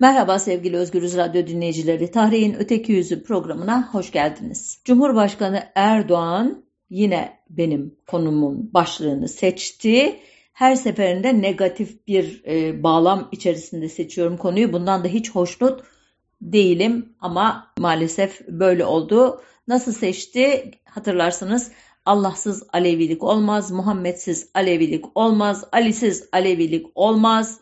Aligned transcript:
Merhaba 0.00 0.38
sevgili 0.38 0.76
Özgürüz 0.76 1.16
Radyo 1.16 1.46
dinleyicileri. 1.46 2.10
Tarihin 2.10 2.56
Öteki 2.58 2.92
Yüzü 2.92 3.22
programına 3.22 3.88
hoş 3.92 4.12
geldiniz. 4.12 4.80
Cumhurbaşkanı 4.84 5.62
Erdoğan 5.74 6.64
yine 6.90 7.38
benim 7.50 7.96
konumun 8.06 8.74
başlığını 8.74 9.28
seçti. 9.28 10.20
Her 10.52 10.74
seferinde 10.74 11.42
negatif 11.42 12.06
bir 12.06 12.44
e, 12.46 12.82
bağlam 12.82 13.28
içerisinde 13.32 13.88
seçiyorum 13.88 14.36
konuyu. 14.36 14.72
Bundan 14.72 15.04
da 15.04 15.08
hiç 15.08 15.30
hoşnut 15.30 15.82
değilim 16.40 17.14
ama 17.20 17.72
maalesef 17.78 18.48
böyle 18.48 18.84
oldu. 18.84 19.42
Nasıl 19.68 19.92
seçti 19.92 20.70
hatırlarsınız. 20.84 21.72
Allahsız 22.06 22.62
Alevilik 22.72 23.22
olmaz, 23.22 23.70
Muhammedsiz 23.70 24.50
Alevilik 24.54 25.04
olmaz, 25.14 25.64
Ali'siz 25.72 26.28
Alevilik 26.32 26.86
olmaz 26.94 27.60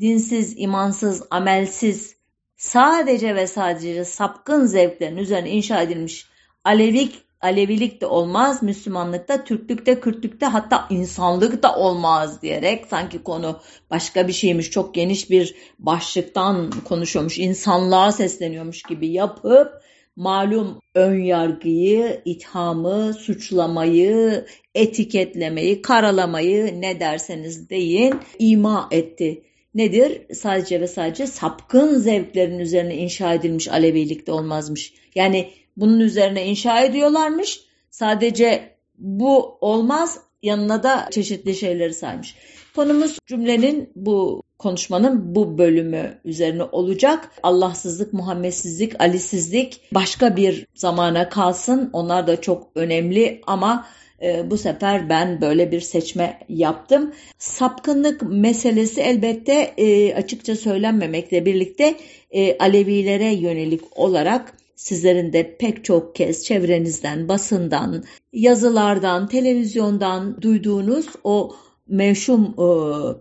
dinsiz, 0.00 0.54
imansız, 0.56 1.22
amelsiz, 1.30 2.16
sadece 2.56 3.34
ve 3.34 3.46
sadece 3.46 4.04
sapkın 4.04 4.66
zevklerin 4.66 5.16
üzerine 5.16 5.50
inşa 5.50 5.82
edilmiş 5.82 6.26
Alevik, 6.64 7.14
Alevilik 7.40 8.00
de 8.00 8.06
olmaz, 8.06 8.62
Müslümanlıkta, 8.62 9.44
Türklükte, 9.44 10.00
Kürtlükte 10.00 10.46
hatta 10.46 10.86
insanlık 10.90 11.62
da 11.62 11.76
olmaz 11.76 12.42
diyerek 12.42 12.86
sanki 12.86 13.22
konu 13.22 13.60
başka 13.90 14.28
bir 14.28 14.32
şeymiş, 14.32 14.70
çok 14.70 14.94
geniş 14.94 15.30
bir 15.30 15.54
başlıktan 15.78 16.70
konuşuyormuş, 16.84 17.38
insanlığa 17.38 18.12
sesleniyormuş 18.12 18.82
gibi 18.82 19.08
yapıp 19.08 19.72
malum 20.16 20.80
ön 20.94 21.22
yargıyı, 21.22 22.22
ithamı, 22.24 23.14
suçlamayı, 23.14 24.46
etiketlemeyi, 24.74 25.82
karalamayı 25.82 26.80
ne 26.80 27.00
derseniz 27.00 27.70
deyin 27.70 28.14
ima 28.38 28.88
etti 28.90 29.42
nedir? 29.74 30.34
Sadece 30.34 30.80
ve 30.80 30.86
sadece 30.86 31.26
sapkın 31.26 31.98
zevklerin 31.98 32.58
üzerine 32.58 32.96
inşa 32.96 33.34
edilmiş 33.34 33.68
Alevilikte 33.68 34.32
olmazmış. 34.32 34.94
Yani 35.14 35.50
bunun 35.76 36.00
üzerine 36.00 36.46
inşa 36.46 36.80
ediyorlarmış. 36.80 37.60
Sadece 37.90 38.76
bu 38.98 39.58
olmaz 39.60 40.20
yanına 40.42 40.82
da 40.82 41.08
çeşitli 41.10 41.54
şeyleri 41.54 41.94
saymış. 41.94 42.36
Konumuz 42.76 43.18
cümlenin 43.26 43.92
bu 43.96 44.42
konuşmanın 44.58 45.34
bu 45.34 45.58
bölümü 45.58 46.20
üzerine 46.24 46.62
olacak. 46.62 47.30
Allahsızlık, 47.42 48.12
Muhammetsizlik, 48.12 49.00
Alisizlik 49.00 49.80
başka 49.94 50.36
bir 50.36 50.66
zamana 50.74 51.28
kalsın. 51.28 51.90
Onlar 51.92 52.26
da 52.26 52.40
çok 52.40 52.70
önemli 52.74 53.40
ama 53.46 53.86
e, 54.22 54.50
bu 54.50 54.56
sefer 54.56 55.08
ben 55.08 55.40
böyle 55.40 55.72
bir 55.72 55.80
seçme 55.80 56.38
yaptım. 56.48 57.12
Sapkınlık 57.38 58.22
meselesi 58.22 59.00
elbette 59.00 59.74
e, 59.76 60.14
açıkça 60.14 60.56
söylenmemekle 60.56 61.46
birlikte 61.46 61.94
e, 62.30 62.58
Alevilere 62.58 63.34
yönelik 63.34 63.98
olarak 63.98 64.54
sizlerin 64.76 65.32
de 65.32 65.56
pek 65.56 65.84
çok 65.84 66.14
kez 66.14 66.44
çevrenizden, 66.44 67.28
basından, 67.28 68.04
yazılardan, 68.32 69.28
televizyondan 69.28 70.42
duyduğunuz 70.42 71.06
o 71.24 71.54
meşhum 71.88 72.44
e, 72.44 72.66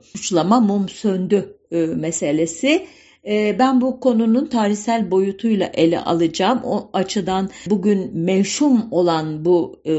suçlama 0.04 0.60
mum 0.60 0.90
söndü 0.90 1.58
e, 1.72 1.78
meselesi. 1.78 2.86
E, 3.28 3.60
ben 3.60 3.82
bu 3.82 4.00
konunun 4.00 4.46
tarihsel 4.46 5.12
boyutuyla 5.12 5.72
ele 5.74 6.00
alacağım. 6.00 6.62
O 6.64 6.90
açıdan 6.94 7.50
bugün 7.70 8.18
meşhum 8.18 8.88
olan 8.92 9.46
bu 9.46 9.80
e, 9.88 9.94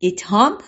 itham 0.00 0.58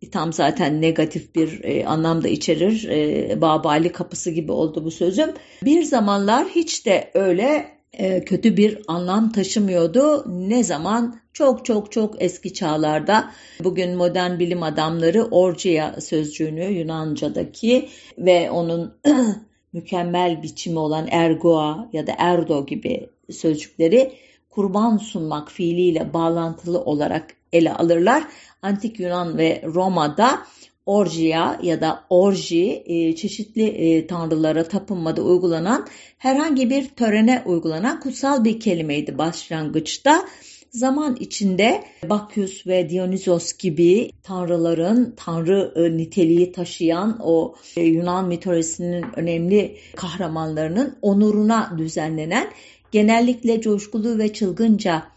itham 0.00 0.32
zaten 0.32 0.82
negatif 0.82 1.34
bir 1.34 1.64
e, 1.64 1.86
anlamda 1.86 2.28
içerir. 2.28 2.88
E, 2.88 3.40
Babali 3.40 3.92
kapısı 3.92 4.30
gibi 4.30 4.52
oldu 4.52 4.84
bu 4.84 4.90
sözüm. 4.90 5.30
Bir 5.62 5.82
zamanlar 5.82 6.46
hiç 6.48 6.86
de 6.86 7.10
öyle 7.14 7.76
e, 7.92 8.24
kötü 8.24 8.56
bir 8.56 8.78
anlam 8.88 9.32
taşımıyordu. 9.32 10.24
Ne 10.48 10.64
zaman? 10.64 11.20
Çok 11.32 11.64
çok 11.64 11.92
çok 11.92 12.22
eski 12.22 12.54
çağlarda 12.54 13.30
bugün 13.64 13.96
modern 13.96 14.38
bilim 14.38 14.62
adamları 14.62 15.24
orgia 15.24 16.00
sözcüğünü 16.00 16.64
Yunanca'daki 16.64 17.88
ve 18.18 18.50
onun 18.50 18.94
mükemmel 19.72 20.42
biçimi 20.42 20.78
olan 20.78 21.08
ergoa 21.10 21.88
ya 21.92 22.06
da 22.06 22.12
erdo 22.18 22.66
gibi 22.66 23.10
sözcükleri 23.30 24.12
kurban 24.50 24.96
sunmak 24.96 25.52
fiiliyle 25.52 26.12
bağlantılı 26.14 26.80
olarak 26.80 27.36
ele 27.52 27.72
alırlar. 27.72 28.24
Antik 28.66 29.00
Yunan 29.00 29.38
ve 29.38 29.62
Roma'da 29.64 30.42
orgia 30.86 31.58
ya 31.62 31.80
da 31.80 32.04
orji 32.10 32.82
e, 32.86 33.16
çeşitli 33.16 33.62
e, 33.62 34.06
tanrılara 34.06 34.68
tapınmada 34.68 35.22
uygulanan 35.22 35.86
herhangi 36.18 36.70
bir 36.70 36.88
törene 36.88 37.42
uygulanan 37.46 38.00
kutsal 38.00 38.44
bir 38.44 38.60
kelimeydi 38.60 39.18
başlangıçta. 39.18 40.24
Zaman 40.70 41.16
içinde 41.20 41.84
Baküs 42.08 42.66
ve 42.66 42.90
Dionysos 42.90 43.52
gibi 43.58 44.10
tanrıların 44.22 45.14
tanrı 45.16 45.72
e, 45.76 45.96
niteliği 45.96 46.52
taşıyan 46.52 47.18
o 47.22 47.54
Yunan 47.76 48.28
mitolojisinin 48.28 49.04
önemli 49.16 49.76
kahramanlarının 49.96 50.98
onuruna 51.02 51.74
düzenlenen 51.78 52.48
genellikle 52.92 53.60
coşkulu 53.60 54.18
ve 54.18 54.32
çılgınca 54.32 55.15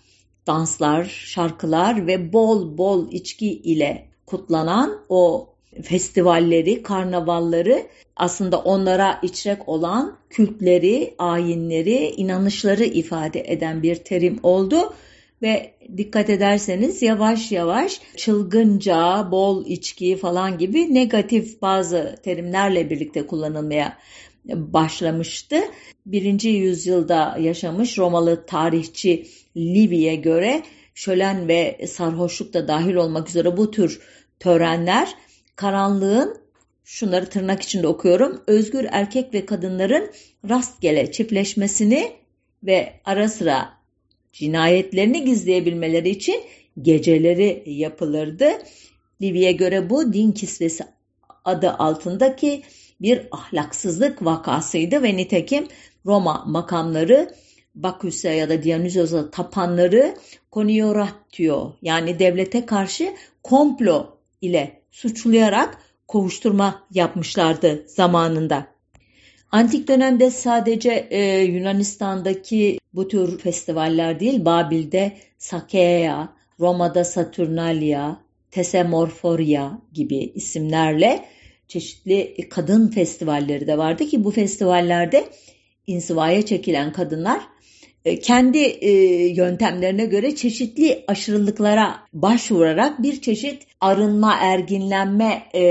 danslar, 0.50 1.06
şarkılar 1.06 2.08
ve 2.08 2.34
bol 2.34 2.78
bol 2.78 3.12
içki 3.12 3.48
ile 3.48 4.06
kutlanan 4.26 4.98
o 5.10 5.50
festivalleri, 5.84 6.84
karnavalları 6.84 7.84
aslında 8.16 8.60
onlara 8.60 9.20
içrek 9.24 9.70
olan 9.70 10.18
kültleri, 10.30 11.14
ayinleri, 11.18 12.14
inanışları 12.18 12.84
ifade 12.84 13.44
eden 13.48 13.84
bir 13.84 13.96
terim 13.96 14.40
oldu. 14.44 14.94
Ve 15.42 15.72
dikkat 15.98 16.30
ederseniz 16.30 17.02
yavaş 17.02 17.52
yavaş 17.52 18.02
çılgınca, 18.18 19.28
bol 19.32 19.66
içki 19.66 20.18
falan 20.18 20.58
gibi 20.58 20.94
negatif 20.94 21.62
bazı 21.62 22.16
terimlerle 22.24 22.90
birlikte 22.90 23.28
kullanılmaya 23.28 23.98
başlamıştı. 24.56 25.58
Birinci 26.06 26.50
yüzyılda 26.50 27.38
yaşamış 27.40 27.98
Romalı 27.98 28.46
tarihçi 28.46 29.28
Livy'e 29.58 30.16
göre 30.16 30.64
şölen 30.94 31.48
ve 31.48 31.88
sarhoşluk 31.88 32.54
da 32.54 32.68
dahil 32.68 32.96
olmak 32.96 33.30
üzere 33.30 33.58
bu 33.58 33.72
tür 33.72 34.02
törenler 34.40 35.16
karanlığın 35.56 36.38
şunları 36.84 37.26
tırnak 37.26 37.62
içinde 37.62 37.88
okuyorum. 37.88 38.42
Özgür 38.48 38.86
erkek 38.92 39.34
ve 39.34 39.46
kadınların 39.46 40.12
rastgele 40.50 41.12
çiftleşmesini 41.12 42.12
ve 42.64 42.94
ara 43.06 43.30
sıra 43.30 43.70
cinayetlerini 44.34 45.26
gizleyebilmeleri 45.26 46.10
için 46.10 46.44
geceleri 46.82 47.64
yapılırdı. 47.66 48.50
Livy'e 49.22 49.52
göre 49.52 49.90
bu 49.90 50.14
din 50.14 50.32
kisvesi 50.32 50.84
adı 51.46 51.70
altındaki 51.70 52.64
bir 53.02 53.28
ahlaksızlık 53.32 54.26
vakasıydı 54.26 55.04
ve 55.04 55.18
nitekim 55.18 55.68
Roma 56.06 56.44
makamları 56.48 57.36
Baküs'e 57.76 58.30
ya 58.30 58.50
da 58.50 58.64
Dionysos'a 58.64 59.32
tapanları 59.32 60.16
konioratio 60.52 61.76
yani 61.82 62.20
devlete 62.20 62.66
karşı 62.66 63.16
komplo 63.44 64.18
ile 64.42 64.82
suçlayarak 64.92 65.78
kovuşturma 66.08 66.84
yapmışlardı 66.92 67.84
zamanında. 67.88 68.68
Antik 69.52 69.88
dönemde 69.88 70.32
sadece 70.32 71.08
e, 71.10 71.42
Yunanistan'daki 71.42 72.80
bu 72.94 73.08
tür 73.08 73.40
festivaller 73.40 74.20
değil, 74.20 74.46
Babil'de 74.46 75.18
Sakeia, 75.38 76.30
Roma'da 76.60 77.04
Saturnalia, 77.04 78.16
Tesemorforia 78.52 79.72
gibi 79.94 80.18
isimlerle 80.18 81.26
çeşitli 81.70 82.50
kadın 82.50 82.88
festivalleri 82.88 83.68
de 83.68 83.78
vardı 83.78 84.06
ki 84.06 84.24
bu 84.24 84.32
festivallerde 84.32 85.26
insivaya 85.88 86.46
çekilen 86.46 86.94
kadınlar 86.94 87.42
e, 88.06 88.20
kendi 88.20 88.58
e, 88.58 88.92
yöntemlerine 89.28 90.06
göre 90.06 90.36
çeşitli 90.36 91.04
aşırılıklara 91.08 91.96
başvurarak 92.14 93.04
bir 93.04 93.22
çeşit 93.22 93.64
arınma, 93.82 94.36
erginlenme 94.42 95.44
e, 95.54 95.62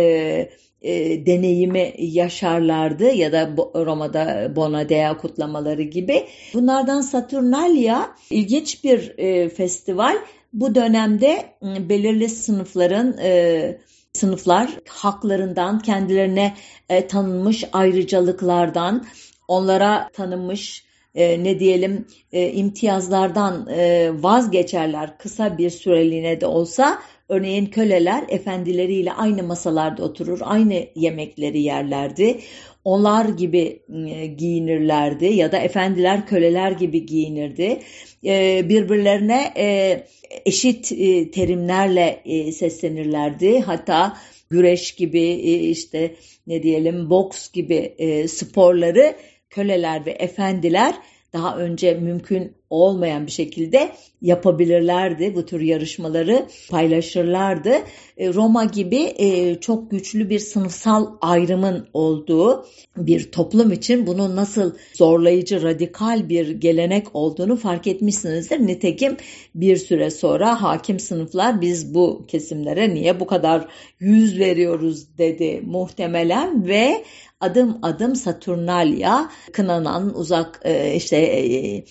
e, 0.83 1.27
deneyimi 1.27 1.95
yaşarlardı 1.99 3.05
ya 3.05 3.33
da 3.33 3.51
Roma'da 3.75 4.57
Bonadea 4.57 5.17
kutlamaları 5.17 5.83
gibi. 5.83 6.25
Bunlardan 6.55 7.01
Saturnalia 7.01 8.07
ilginç 8.31 8.85
bir 8.85 9.19
e, 9.19 9.49
festival. 9.49 10.17
Bu 10.53 10.75
dönemde 10.75 11.45
belirli 11.63 12.29
sınıfların 12.29 13.19
e, 13.23 13.79
sınıflar 14.13 14.71
haklarından, 14.89 15.79
kendilerine 15.79 16.57
e, 16.89 17.07
tanınmış 17.07 17.65
ayrıcalıklardan, 17.73 19.07
onlara 19.49 20.09
tanınmış 20.13 20.85
e, 21.15 21.45
ne 21.45 21.61
diyelim 21.61 22.07
e, 22.33 22.53
imtiyazlardan 22.53 23.67
e, 23.71 24.11
vazgeçerler 24.23 25.19
kısa 25.19 25.59
bir 25.59 25.71
süreliğine 25.71 26.41
de 26.41 26.47
olsa. 26.47 27.03
Örneğin 27.29 27.67
köleler 27.67 28.25
efendileriyle 28.29 29.13
aynı 29.13 29.43
masalarda 29.43 30.05
oturur, 30.05 30.39
aynı 30.43 30.87
yemekleri 30.95 31.63
yerlerdi. 31.63 32.41
onlar 32.85 33.25
gibi 33.25 33.83
e, 34.09 34.27
giyinirlerdi 34.27 35.27
ya 35.27 35.53
da 35.53 35.59
efendiler 35.59 36.27
köleler 36.27 36.73
gibi 36.73 37.07
giyinirdi. 37.07 37.81
E, 38.25 38.69
birbirlerine 38.69 39.53
e, 39.57 39.99
eşit 40.47 40.89
terimlerle 41.33 42.23
seslenirlerdi. 42.53 43.61
Hatta 43.61 44.17
güreş 44.51 44.95
gibi 44.95 45.23
işte 45.71 46.15
ne 46.47 46.63
diyelim 46.63 47.11
boks 47.11 47.53
gibi 47.53 47.95
sporları 48.29 49.15
köleler 49.51 50.07
ve 50.07 50.11
efendiler 50.11 50.95
daha 51.33 51.59
önce 51.59 51.95
mümkün 51.95 52.58
olmayan 52.71 53.27
bir 53.27 53.33
şekilde 53.33 53.93
yapabilirlerdi. 54.23 55.35
Bu 55.35 55.47
tür 55.47 55.61
yarışmaları 55.61 56.47
paylaşırlardı. 56.71 57.73
E, 58.17 58.35
Roma 58.35 58.65
gibi 58.65 59.15
e, 59.19 59.55
çok 59.61 59.91
güçlü 59.91 60.31
bir 60.31 60.39
sınıfsal 60.39 61.07
ayrımın 61.21 61.89
olduğu 61.93 62.67
bir 62.97 63.33
toplum 63.33 63.73
için 63.73 64.07
bunun 64.07 64.37
nasıl 64.37 64.75
zorlayıcı, 64.95 65.63
radikal 65.63 66.29
bir 66.29 66.51
gelenek 66.51 67.07
olduğunu 67.15 67.57
fark 67.57 67.87
etmişsinizdir. 67.87 68.67
Nitekim 68.67 69.17
bir 69.55 69.77
süre 69.77 70.11
sonra 70.11 70.63
hakim 70.63 71.01
sınıflar 71.01 71.61
biz 71.61 71.95
bu 71.95 72.25
kesimlere 72.29 72.95
niye 72.95 73.21
bu 73.21 73.27
kadar 73.27 73.69
yüz 74.01 74.39
veriyoruz 74.39 75.19
dedi 75.19 75.63
muhtemelen 75.67 76.69
ve 76.69 77.05
adım 77.41 77.79
adım 77.83 78.17
Saturnalia 78.17 79.31
kınanan, 79.53 80.19
uzak 80.19 80.61
e, 80.65 80.95
işte 80.95 81.17
e, 81.17 81.85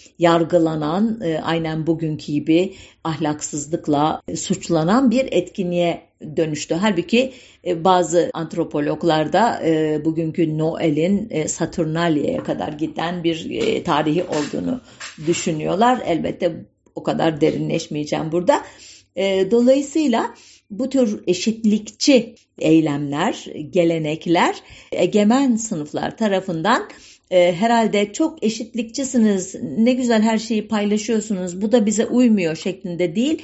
yargılanan, 0.67 1.21
e, 1.21 1.39
aynen 1.39 1.87
bugünkü 1.87 2.31
gibi 2.31 2.73
ahlaksızlıkla 3.03 4.21
suçlanan 4.35 5.11
bir 5.11 5.27
etkinliğe 5.31 6.01
dönüştü. 6.37 6.75
Halbuki 6.75 7.33
bazı 7.65 8.29
antropologlarda 8.33 9.61
bugünkü 10.05 10.57
Noel'in 10.57 11.47
Saturnalia'ya 11.47 12.43
kadar 12.43 12.73
giden 12.73 13.23
bir 13.23 13.83
tarihi 13.83 14.23
olduğunu 14.23 14.81
düşünüyorlar. 15.27 16.01
Elbette 16.05 16.65
o 16.95 17.03
kadar 17.03 17.41
derinleşmeyeceğim 17.41 18.31
burada. 18.31 18.63
Dolayısıyla 19.51 20.33
bu 20.69 20.89
tür 20.89 21.23
eşitlikçi 21.27 22.35
eylemler, 22.59 23.45
gelenekler 23.69 24.55
egemen 24.91 25.55
sınıflar 25.55 26.17
tarafından 26.17 26.89
e, 27.31 27.53
herhalde 27.55 28.13
çok 28.13 28.43
eşitlikçisiniz, 28.43 29.55
ne 29.77 29.93
güzel 29.93 30.21
her 30.21 30.37
şeyi 30.37 30.67
paylaşıyorsunuz, 30.67 31.61
bu 31.61 31.71
da 31.71 31.85
bize 31.85 32.05
uymuyor 32.05 32.55
şeklinde 32.55 33.15
değil. 33.15 33.43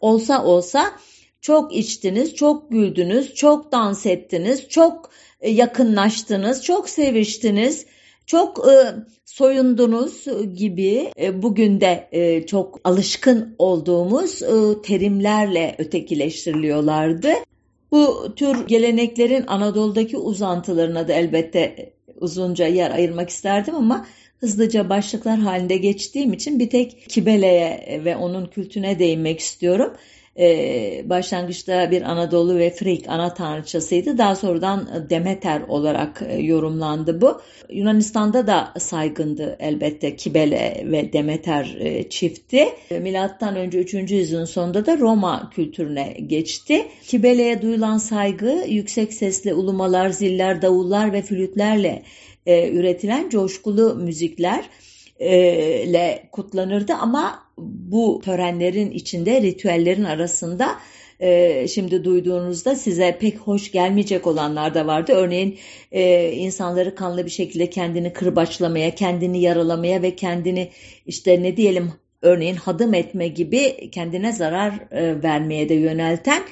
Olsa 0.00 0.44
olsa 0.44 0.92
çok 1.40 1.76
içtiniz, 1.76 2.34
çok 2.34 2.70
güldünüz, 2.70 3.34
çok 3.34 3.72
dans 3.72 4.06
ettiniz, 4.06 4.68
çok 4.68 5.10
e, 5.40 5.50
yakınlaştınız, 5.50 6.62
çok 6.62 6.88
seviştiniz, 6.88 7.86
çok 8.26 8.68
e, 8.68 8.94
soyundunuz 9.24 10.24
gibi 10.56 11.10
e, 11.20 11.42
bugün 11.42 11.80
de 11.80 12.08
e, 12.12 12.46
çok 12.46 12.80
alışkın 12.84 13.54
olduğumuz 13.58 14.42
e, 14.42 14.82
terimlerle 14.82 15.74
ötekileştiriliyorlardı. 15.78 17.32
Bu 17.92 18.34
tür 18.36 18.66
geleneklerin 18.66 19.44
Anadolu'daki 19.46 20.16
uzantılarına 20.16 21.08
da 21.08 21.12
elbette 21.12 21.93
uzunca 22.20 22.66
yer 22.66 22.90
ayırmak 22.90 23.30
isterdim 23.30 23.74
ama 23.74 24.06
hızlıca 24.40 24.88
başlıklar 24.88 25.38
halinde 25.38 25.76
geçtiğim 25.76 26.32
için 26.32 26.58
bir 26.58 26.70
tek 26.70 27.06
Kibele'ye 27.08 28.00
ve 28.04 28.16
onun 28.16 28.46
kültüne 28.46 28.98
değinmek 28.98 29.40
istiyorum 29.40 29.94
e, 30.38 31.02
başlangıçta 31.04 31.90
bir 31.90 32.02
Anadolu 32.02 32.58
ve 32.58 32.70
Frik 32.70 33.08
ana 33.08 33.34
tanrıçasıydı. 33.34 34.18
Daha 34.18 34.36
sonradan 34.36 34.88
Demeter 35.10 35.60
olarak 35.60 36.22
e, 36.28 36.36
yorumlandı 36.36 37.20
bu. 37.20 37.40
Yunanistan'da 37.70 38.46
da 38.46 38.72
saygındı 38.78 39.56
elbette 39.60 40.16
Kibele 40.16 40.84
ve 40.86 41.12
Demeter 41.12 41.76
e, 41.80 42.08
çifti. 42.08 42.68
E, 42.90 42.98
milattan 42.98 43.56
önce 43.56 43.78
3. 43.78 43.94
yüzyılın 43.94 44.44
sonunda 44.44 44.86
da 44.86 44.98
Roma 44.98 45.50
kültürüne 45.54 46.16
geçti. 46.26 46.86
Kibele'ye 47.06 47.62
duyulan 47.62 47.98
saygı 47.98 48.64
yüksek 48.68 49.12
sesli 49.12 49.54
ulumalar, 49.54 50.10
ziller, 50.10 50.62
davullar 50.62 51.12
ve 51.12 51.22
flütlerle 51.22 52.02
e, 52.46 52.70
üretilen 52.70 53.28
coşkulu 53.28 53.94
müzikler 53.94 54.64
ile 55.20 56.28
kutlanırdı 56.32 56.94
ama 56.94 57.43
bu 57.58 58.20
törenlerin 58.24 58.90
içinde 58.90 59.42
ritüellerin 59.42 60.04
arasında 60.04 60.78
e, 61.20 61.68
şimdi 61.68 62.04
duyduğunuzda 62.04 62.74
size 62.74 63.18
pek 63.20 63.38
hoş 63.38 63.72
gelmeyecek 63.72 64.26
olanlar 64.26 64.74
da 64.74 64.86
vardı. 64.86 65.12
Örneğin 65.12 65.58
e, 65.92 66.32
insanları 66.32 66.94
kanlı 66.94 67.24
bir 67.24 67.30
şekilde 67.30 67.70
kendini 67.70 68.12
kırbaçlamaya, 68.12 68.94
kendini 68.94 69.40
yaralamaya 69.40 70.02
ve 70.02 70.16
kendini 70.16 70.70
işte 71.06 71.42
ne 71.42 71.56
diyelim 71.56 71.92
örneğin 72.22 72.56
hadım 72.56 72.94
etme 72.94 73.28
gibi 73.28 73.90
kendine 73.90 74.32
zarar 74.32 74.72
e, 74.90 75.22
vermeye 75.22 75.68
de 75.68 75.74
yönelten 75.74 76.42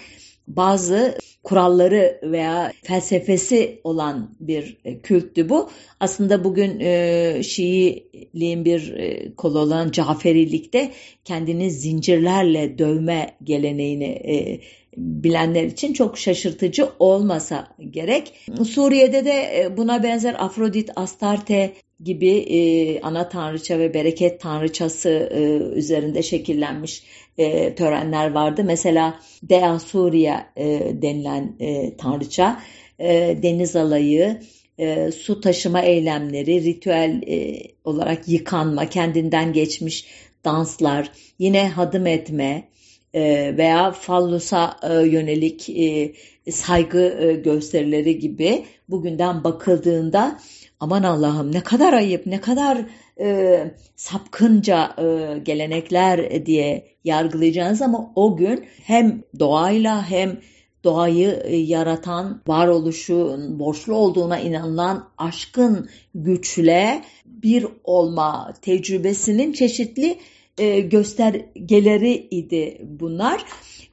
bazı 0.56 1.18
kuralları 1.42 2.20
veya 2.22 2.72
felsefesi 2.82 3.80
olan 3.84 4.30
bir 4.40 4.76
e, 4.84 4.98
külttü 4.98 5.48
bu. 5.48 5.70
Aslında 6.00 6.44
bugün 6.44 6.80
e, 6.80 7.42
Şiiliğin 7.42 8.64
bir 8.64 8.92
e, 8.92 9.34
kolu 9.34 9.58
olan 9.58 9.90
Caferilikte 9.90 10.90
kendini 11.24 11.70
zincirlerle 11.70 12.78
dövme 12.78 13.36
geleneğini 13.44 14.04
e, 14.04 14.60
bilenler 14.96 15.64
için 15.64 15.92
çok 15.92 16.18
şaşırtıcı 16.18 16.88
olmasa 16.98 17.68
gerek. 17.90 18.34
Suriye'de 18.70 19.24
de 19.24 19.60
e, 19.60 19.76
buna 19.76 20.02
benzer 20.02 20.34
Afrodit, 20.38 20.90
Astarte 20.96 21.72
gibi 22.04 22.30
e, 22.30 23.00
ana 23.00 23.28
tanrıça 23.28 23.78
ve 23.78 23.94
bereket 23.94 24.40
tanrıçası 24.40 25.08
e, 25.32 25.40
üzerinde 25.78 26.22
şekillenmiş 26.22 27.02
e, 27.38 27.74
törenler 27.74 28.30
vardı. 28.30 28.64
Mesela 28.64 29.20
Dea 29.42 29.78
Suriye 29.78 30.46
e, 30.56 30.64
denilen 31.02 31.56
e, 31.60 31.96
tanrıça, 31.96 32.62
e, 32.98 33.38
deniz 33.42 33.76
alayı, 33.76 34.40
e, 34.78 35.10
su 35.12 35.40
taşıma 35.40 35.82
eylemleri, 35.82 36.64
ritüel 36.64 37.22
e, 37.28 37.62
olarak 37.84 38.28
yıkanma, 38.28 38.88
kendinden 38.88 39.52
geçmiş 39.52 40.06
danslar, 40.44 41.12
yine 41.38 41.68
hadım 41.68 42.06
etme 42.06 42.68
e, 43.14 43.54
veya 43.56 43.92
fallusa 43.92 44.76
e, 44.82 45.06
yönelik 45.06 45.70
e, 45.70 46.12
saygı 46.50 47.18
e, 47.20 47.32
gösterileri 47.32 48.18
gibi 48.18 48.64
bugünden 48.88 49.44
bakıldığında 49.44 50.38
aman 50.82 51.02
Allah'ım 51.02 51.52
ne 51.52 51.60
kadar 51.60 51.92
ayıp, 51.92 52.26
ne 52.26 52.40
kadar 52.40 52.78
e, 53.20 53.58
sapkınca 53.96 54.94
e, 54.98 55.38
gelenekler 55.38 56.46
diye 56.46 56.86
yargılayacağınız 57.04 57.82
ama 57.82 58.12
o 58.14 58.36
gün 58.36 58.64
hem 58.84 59.22
doğayla 59.38 60.10
hem 60.10 60.40
doğayı 60.84 61.42
e, 61.44 61.56
yaratan 61.56 62.42
varoluşun 62.46 63.58
borçlu 63.58 63.94
olduğuna 63.94 64.38
inanılan 64.38 65.08
aşkın 65.18 65.88
güçle 66.14 67.02
bir 67.26 67.66
olma 67.84 68.52
tecrübesinin 68.62 69.52
çeşitli 69.52 70.18
e, 70.58 70.80
göstergeleri 70.80 72.12
idi 72.30 72.80
bunlar. 72.84 73.44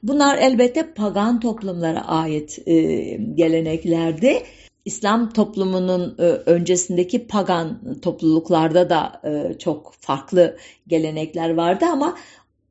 Bunlar 0.02 0.38
elbette 0.38 0.94
pagan 0.94 1.40
toplumlara 1.40 2.08
ait 2.08 2.58
e, 2.66 2.74
geleneklerdi. 3.34 4.42
İslam 4.84 5.32
toplumunun 5.32 6.16
e, 6.18 6.22
öncesindeki 6.22 7.26
pagan 7.26 7.98
topluluklarda 8.02 8.90
da 8.90 9.20
e, 9.24 9.58
çok 9.58 9.94
farklı 10.00 10.56
gelenekler 10.86 11.54
vardı 11.54 11.84
ama 11.92 12.16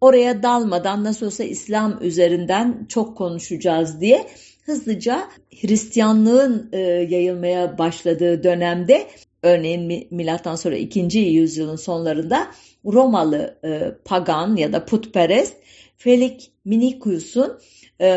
oraya 0.02 0.44
dalmadan 0.44 1.04
nasıl 1.04 1.26
olsa 1.26 1.44
İslam 1.44 2.00
üzerinden 2.02 2.86
çok 2.90 3.18
konuşacağız 3.18 4.02
diye 4.02 4.28
hızlıca 4.66 5.28
Hristiyanlığın 5.62 6.70
e, 6.72 6.80
yayılmaya 7.10 7.78
başladığı 7.78 8.44
dönemde 8.44 9.08
örneğin 9.44 10.08
milattan 10.12 10.56
sonra 10.56 10.76
2. 10.76 11.18
yüzyılın 11.20 11.76
sonlarında 11.76 12.48
Romalı 12.86 13.60
pagan 14.06 14.56
ya 14.56 14.74
da 14.74 14.86
putperest 14.86 15.56
Felik 15.98 16.52
Minikuus'un 16.66 17.60
e, 18.00 18.08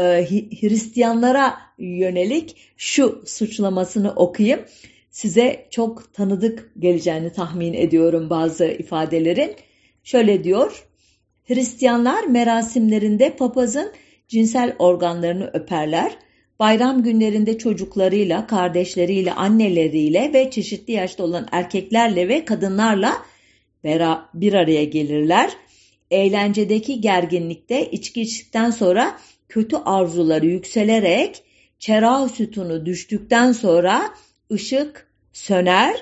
Hristiyanlara 0.61 1.55
yönelik 1.79 2.57
şu 2.77 3.23
suçlamasını 3.27 4.13
okuyayım. 4.15 4.61
Size 5.11 5.67
çok 5.71 6.15
tanıdık 6.15 6.73
geleceğini 6.79 7.33
tahmin 7.33 7.75
ediyorum 7.75 8.31
bazı 8.31 8.65
ifadelerin. 8.65 9.57
Şöyle 10.05 10.45
diyor. 10.45 10.87
Hristiyanlar 11.45 12.25
merasimlerinde 12.25 13.37
papazın 13.37 13.93
cinsel 14.29 14.77
organlarını 14.79 15.51
öperler. 15.53 16.17
Bayram 16.59 17.03
günlerinde 17.03 17.59
çocuklarıyla, 17.59 18.47
kardeşleriyle, 18.47 19.33
anneleriyle 19.33 20.31
ve 20.35 20.51
çeşitli 20.51 20.93
yaşta 20.93 21.25
olan 21.25 21.49
erkeklerle 21.53 22.29
ve 22.29 22.45
kadınlarla 22.45 23.13
bir 24.35 24.53
araya 24.53 24.85
gelirler. 24.85 25.51
Eğlencedeki 26.11 27.01
gerginlikte 27.01 27.91
içki 27.91 28.23
içtikten 28.23 28.71
sonra 28.71 29.19
kötü 29.53 29.77
arzuları 29.77 30.47
yükselerek 30.47 31.43
çera 31.79 32.29
sütunu 32.29 32.87
düştükten 32.87 33.53
sonra 33.53 34.03
ışık, 34.53 35.07
söner, 35.33 35.97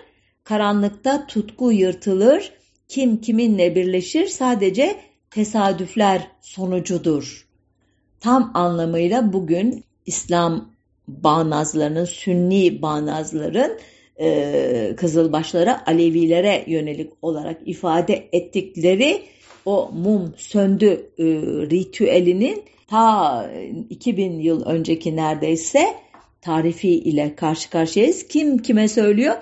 karanlıkta 0.45 1.27
tutku 1.27 1.73
yırtılır, 1.73 2.53
kim 2.89 3.21
kiminle 3.21 3.75
birleşir 3.75 4.27
sadece 4.27 4.97
tesadüfler 5.31 6.27
sonucudur. 6.41 7.47
Tam 8.21 8.51
anlamıyla 8.55 9.33
bugün 9.33 9.85
İslam 10.07 10.71
bağnazlarının, 11.09 12.05
Sünni 12.05 12.83
bağnazların 12.83 13.79
e, 14.21 14.95
Kızılbaşlara, 14.97 15.87
Alevilere 15.87 16.65
yönelik 16.67 17.13
olarak 17.23 17.61
ifade 17.67 18.29
ettikleri 18.33 19.23
o 19.65 19.91
mum 19.95 20.35
söndü 20.37 21.11
e, 21.19 21.25
ritüelinin 21.71 22.65
ta 22.91 23.51
2000 23.91 24.41
yıl 24.41 24.67
önceki 24.67 25.17
neredeyse 25.17 25.95
tarifi 26.41 26.89
ile 26.89 27.37
karşı 27.37 27.71
karşıyayız. 27.71 28.29
Kim 28.29 28.59
kime 28.59 28.89
söylüyor? 28.89 29.37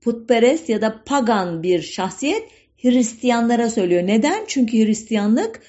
Putperest 0.00 0.68
ya 0.68 0.80
da 0.80 1.02
pagan 1.04 1.62
bir 1.62 1.82
şahsiyet 1.82 2.42
Hristiyanlara 2.82 3.70
söylüyor. 3.70 4.06
Neden? 4.06 4.44
Çünkü 4.46 4.86
Hristiyanlık 4.86 5.62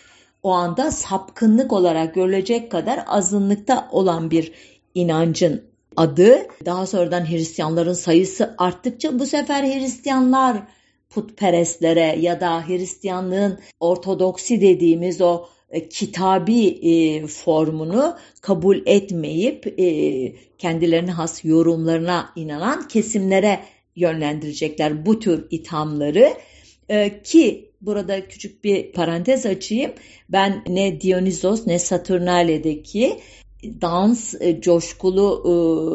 o 0.44 0.52
anda 0.52 0.92
sapkınlık 0.92 1.74
olarak 1.74 2.16
görülecek 2.16 2.72
kadar 2.72 3.04
azınlıkta 3.08 3.88
olan 3.92 4.32
bir 4.32 4.52
inancın 4.96 5.64
adı. 5.98 6.48
Daha 6.66 6.86
sonradan 6.86 7.30
Hristiyanların 7.30 7.94
sayısı 7.94 8.56
arttıkça 8.58 9.20
bu 9.20 9.26
sefer 9.26 9.64
Hristiyanlar 9.64 10.58
putperestlere 11.10 12.18
ya 12.20 12.42
da 12.42 12.68
Hristiyanlığın 12.68 13.60
ortodoksi 13.80 14.62
dediğimiz 14.62 15.22
o 15.22 15.46
e, 15.46 15.53
kitabi 15.90 16.68
e, 16.68 17.28
formunu 17.28 18.18
kabul 18.42 18.82
etmeyip 18.86 19.80
e, 19.80 20.36
kendilerine 20.58 21.12
has 21.12 21.46
yorumlarına 21.46 22.30
inanan 22.36 22.88
kesimlere 22.88 23.60
yönlendirecekler 23.96 25.06
bu 25.06 25.20
tür 25.20 25.48
ithamları. 25.52 26.34
E, 26.90 27.22
ki 27.24 27.72
burada 27.82 28.28
küçük 28.28 28.64
bir 28.64 28.92
parantez 28.92 29.46
açayım. 29.46 29.92
Ben 30.30 30.64
ne 30.68 31.02
Dionysos 31.02 31.68
ne 31.68 31.80
Saturnale'deki 31.80 33.20
dans 33.82 34.34
e, 34.42 34.62
coşkulu 34.62 35.44
e, 35.46 35.54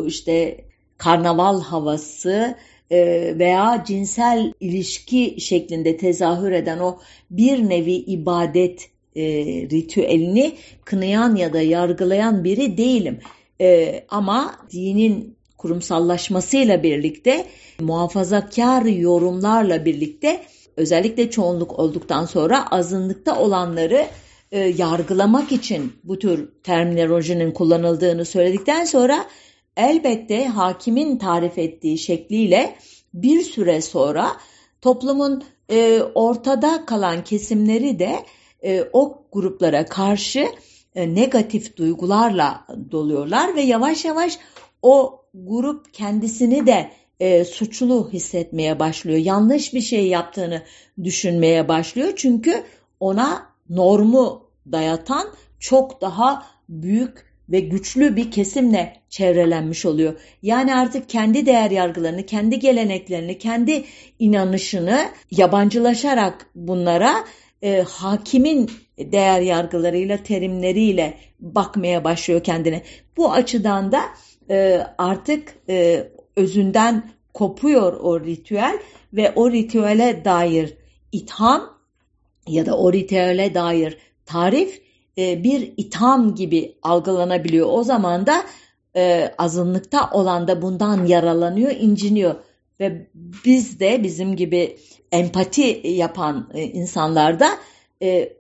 işte 0.09 0.65
karnaval 0.97 1.61
havası 1.61 2.57
e, 2.91 2.99
veya 3.39 3.85
cinsel 3.87 4.53
ilişki 4.61 5.41
şeklinde 5.41 5.97
tezahür 5.97 6.53
eden 6.53 6.79
o 6.79 6.99
bir 7.31 7.69
nevi 7.69 7.93
ibadet 7.93 8.89
e, 9.17 9.23
ritüelini 9.71 10.57
kınayan 10.85 11.37
ya 11.37 11.53
da 11.53 11.61
yargılayan 11.61 12.45
biri 12.45 12.77
değilim. 12.79 13.19
E, 13.61 14.05
ama 14.09 14.57
dinin 14.73 15.37
kurumsallaşmasıyla 15.59 16.83
birlikte 16.83 17.47
muhafazakar 17.81 18.85
yorumlarla 18.85 19.85
birlikte 19.85 20.41
özellikle 20.77 21.31
çoğunluk 21.31 21.79
olduktan 21.79 22.25
sonra 22.25 22.71
azınlıkta 22.71 23.41
olanları 23.41 24.07
e, 24.53 24.59
yargılamak 24.59 25.53
için 25.53 25.93
bu 26.05 26.19
tür 26.19 26.49
terminolojinin 26.63 27.53
kullanıldığını 27.53 28.25
söyledikten 28.25 28.85
sonra 28.85 29.27
elbette 29.77 30.47
hakimin 30.47 31.19
tarif 31.19 31.59
ettiği 31.59 31.99
şekliyle 31.99 32.75
bir 33.15 33.43
süre 33.43 33.81
sonra 33.81 34.33
toplumun 34.81 35.45
e, 35.71 36.03
ortada 36.15 36.85
kalan 36.87 37.25
kesimleri 37.25 37.99
de 37.99 38.17
e, 38.63 38.85
o 38.93 39.23
gruplara 39.33 39.87
karşı 39.87 40.49
e, 40.95 41.15
negatif 41.15 41.77
duygularla 41.77 42.67
doluyorlar 42.91 43.57
ve 43.57 43.61
yavaş 43.61 44.05
yavaş 44.05 44.39
o 44.83 45.25
grup 45.35 45.95
kendisini 45.95 46.67
de 46.67 46.91
e, 47.21 47.45
suçlu 47.45 48.11
hissetmeye 48.13 48.79
başlıyor. 48.79 49.19
Yanlış 49.19 49.75
bir 49.75 49.81
şey 49.81 50.07
yaptığını 50.07 50.63
düşünmeye 51.05 51.69
başlıyor. 51.69 52.13
Çünkü 52.17 52.63
ona 53.01 53.47
normu 53.71 54.49
dayatan 54.73 55.29
çok 55.61 56.01
daha 56.01 56.47
büyük 56.69 57.29
ve 57.49 57.61
güçlü 57.61 58.17
bir 58.17 58.31
kesimle 58.31 58.97
çevrelenmiş 59.09 59.87
oluyor. 59.87 60.21
Yani 60.43 60.75
artık 60.75 61.09
kendi 61.09 61.47
değer 61.47 61.71
yargılarını, 61.71 62.27
kendi 62.27 62.59
geleneklerini, 62.59 63.39
kendi 63.39 63.85
inanışını 64.19 65.09
yabancılaşarak 65.31 66.47
bunlara 66.55 67.25
e, 67.63 67.83
hakimin 67.83 68.71
değer 68.99 69.41
yargılarıyla, 69.41 70.23
terimleriyle 70.23 71.19
bakmaya 71.41 72.05
başlıyor 72.05 72.43
kendine. 72.45 72.83
Bu 73.17 73.33
açıdan 73.33 73.93
da 73.93 74.01
e, 74.51 74.87
artık 74.99 75.55
e, 75.69 76.09
özünden 76.37 77.11
kopuyor 77.35 77.93
o 77.93 78.21
ritüel 78.21 78.79
ve 79.13 79.33
o 79.37 79.51
ritüele 79.51 80.25
dair 80.25 80.75
itham 81.13 81.79
ya 82.47 82.67
da 82.67 82.79
o 82.79 82.93
ritüele 82.93 83.55
dair 83.55 83.99
tarif 84.27 84.83
e, 85.19 85.45
bir 85.45 85.73
itham 85.77 86.35
gibi 86.35 86.79
algılanabiliyor. 86.83 87.69
O 87.71 87.85
zaman 87.85 88.27
da 88.27 88.45
e, 88.97 89.35
azınlıkta 89.39 90.11
olan 90.13 90.49
da 90.49 90.63
bundan 90.63 91.07
yaralanıyor, 91.07 91.71
inciniyor. 91.71 92.35
Ve 92.81 93.11
biz 93.45 93.81
de 93.81 94.03
bizim 94.03 94.37
gibi 94.37 94.79
empati 95.13 95.81
yapan 95.85 96.51
e, 96.55 96.63
insanlarda 96.63 97.49
e, 98.03 98.33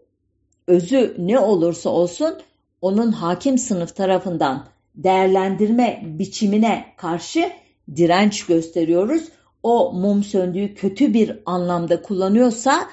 özü 0.66 1.14
ne 1.18 1.38
olursa 1.38 1.90
olsun 1.90 2.38
onun 2.80 3.12
hakim 3.12 3.58
sınıf 3.58 3.96
tarafından 3.96 4.68
değerlendirme 4.94 6.02
biçimine 6.04 6.86
karşı 6.96 7.52
direnç 7.96 8.46
gösteriyoruz. 8.46 9.28
O 9.62 9.92
mum 9.92 10.24
söndüğü 10.24 10.74
kötü 10.74 11.14
bir 11.14 11.38
anlamda 11.46 12.02
kullanıyorsa 12.02 12.88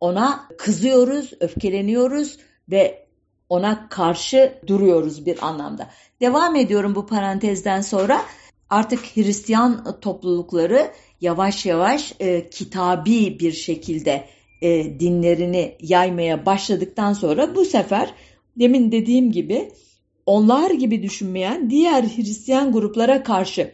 ona 0.00 0.48
kızıyoruz, 0.58 1.32
öfkeleniyoruz 1.40 2.38
ve 2.70 3.06
ona 3.48 3.88
karşı 3.88 4.58
duruyoruz 4.66 5.26
bir 5.26 5.46
anlamda. 5.46 5.90
Devam 6.20 6.56
ediyorum 6.56 6.94
bu 6.94 7.06
parantezden 7.06 7.80
sonra 7.80 8.22
artık 8.70 9.16
Hristiyan 9.16 10.00
toplulukları 10.00 10.90
yavaş 11.20 11.66
yavaş 11.66 12.12
e, 12.20 12.50
kitabi 12.50 13.40
bir 13.40 13.52
şekilde 13.52 14.24
e, 14.62 15.00
dinlerini 15.00 15.76
yaymaya 15.80 16.46
başladıktan 16.46 17.12
sonra 17.12 17.54
bu 17.54 17.64
sefer 17.64 18.14
demin 18.58 18.92
dediğim 18.92 19.32
gibi 19.32 19.72
onlar 20.26 20.70
gibi 20.70 21.02
düşünmeyen 21.02 21.70
diğer 21.70 22.02
Hristiyan 22.02 22.72
gruplara 22.72 23.22
karşı 23.22 23.72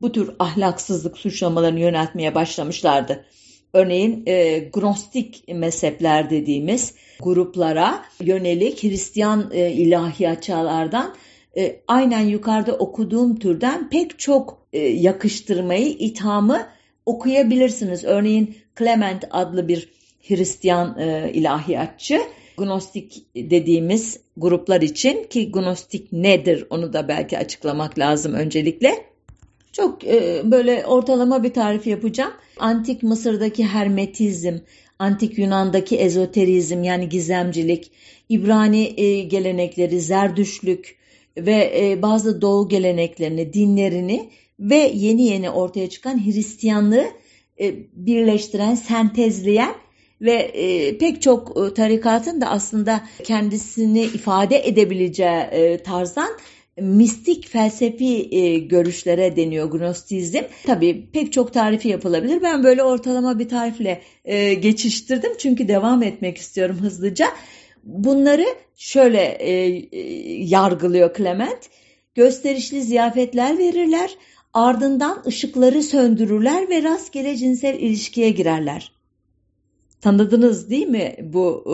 bu 0.00 0.12
tür 0.12 0.30
ahlaksızlık 0.38 1.18
suçlamalarını 1.18 1.80
yöneltmeye 1.80 2.34
başlamışlardı. 2.34 3.24
Örneğin 3.72 4.22
e, 4.26 4.58
gnostik 4.58 5.44
mezhepler 5.48 6.30
dediğimiz 6.30 6.94
gruplara 7.20 8.04
yönelik 8.20 8.82
Hristiyan 8.82 9.50
e, 9.52 9.72
ilahiyatçılardan 9.72 11.14
e, 11.56 11.80
aynen 11.88 12.20
yukarıda 12.20 12.72
okuduğum 12.72 13.38
türden 13.38 13.90
pek 13.90 14.18
çok 14.18 14.66
e, 14.72 14.78
yakıştırmayı, 14.80 15.88
ithamı 15.88 16.66
okuyabilirsiniz. 17.06 18.04
Örneğin 18.04 18.56
Clement 18.78 19.24
adlı 19.30 19.68
bir 19.68 19.88
Hristiyan 20.28 20.98
e, 20.98 21.30
ilahiyatçı 21.32 22.20
Gnostik 22.56 23.26
dediğimiz 23.36 24.20
gruplar 24.36 24.80
için 24.82 25.24
ki 25.24 25.52
Gnostik 25.52 26.12
nedir 26.12 26.66
onu 26.70 26.92
da 26.92 27.08
belki 27.08 27.38
açıklamak 27.38 27.98
lazım 27.98 28.34
öncelikle. 28.34 29.04
Çok 29.72 30.04
e, 30.04 30.42
böyle 30.44 30.86
ortalama 30.86 31.42
bir 31.42 31.52
tarif 31.52 31.86
yapacağım. 31.86 32.32
Antik 32.58 33.02
Mısır'daki 33.02 33.64
Hermetizm, 33.64 34.58
Antik 34.98 35.38
Yunan'daki 35.38 35.96
ezoterizm 35.96 36.82
yani 36.82 37.08
gizemcilik, 37.08 37.90
İbrani 38.28 39.00
e, 39.00 39.22
gelenekleri, 39.22 40.00
Zerdüşlük 40.00 40.96
ve 41.36 41.72
e, 41.80 42.02
bazı 42.02 42.40
Doğu 42.42 42.68
geleneklerini, 42.68 43.52
dinlerini 43.52 44.30
ve 44.60 44.90
yeni 44.94 45.22
yeni 45.22 45.50
ortaya 45.50 45.90
çıkan 45.90 46.26
Hristiyanlığı 46.26 47.06
e, 47.60 47.74
birleştiren, 47.92 48.74
sentezleyen 48.74 49.74
ve 50.20 50.32
e, 50.32 50.98
pek 50.98 51.22
çok 51.22 51.76
tarikatın 51.76 52.40
da 52.40 52.50
aslında 52.50 53.04
kendisini 53.24 54.02
ifade 54.02 54.68
edebileceği 54.68 55.30
e, 55.30 55.82
tarzdan 55.82 56.28
mistik 56.80 57.48
felsefi 57.48 58.68
görüşlere 58.68 59.36
deniyor 59.36 59.70
Gnostizm. 59.70 60.42
Tabii 60.66 61.06
pek 61.12 61.32
çok 61.32 61.52
tarifi 61.52 61.88
yapılabilir. 61.88 62.42
Ben 62.42 62.64
böyle 62.64 62.82
ortalama 62.82 63.38
bir 63.38 63.48
tarifle 63.48 64.02
geçiştirdim 64.60 65.32
çünkü 65.38 65.68
devam 65.68 66.02
etmek 66.02 66.38
istiyorum 66.38 66.76
hızlıca. 66.80 67.26
Bunları 67.84 68.46
şöyle 68.76 69.22
e, 69.22 69.52
e, 69.92 70.00
yargılıyor 70.44 71.14
Clement. 71.16 71.70
Gösterişli 72.14 72.82
ziyafetler 72.82 73.58
verirler, 73.58 74.10
ardından 74.52 75.22
ışıkları 75.26 75.82
söndürürler 75.82 76.70
ve 76.70 76.82
rastgele 76.82 77.36
cinsel 77.36 77.74
ilişkiye 77.74 78.30
girerler. 78.30 78.92
Tanıdınız 80.00 80.70
değil 80.70 80.86
mi 80.86 81.16
bu 81.22 81.64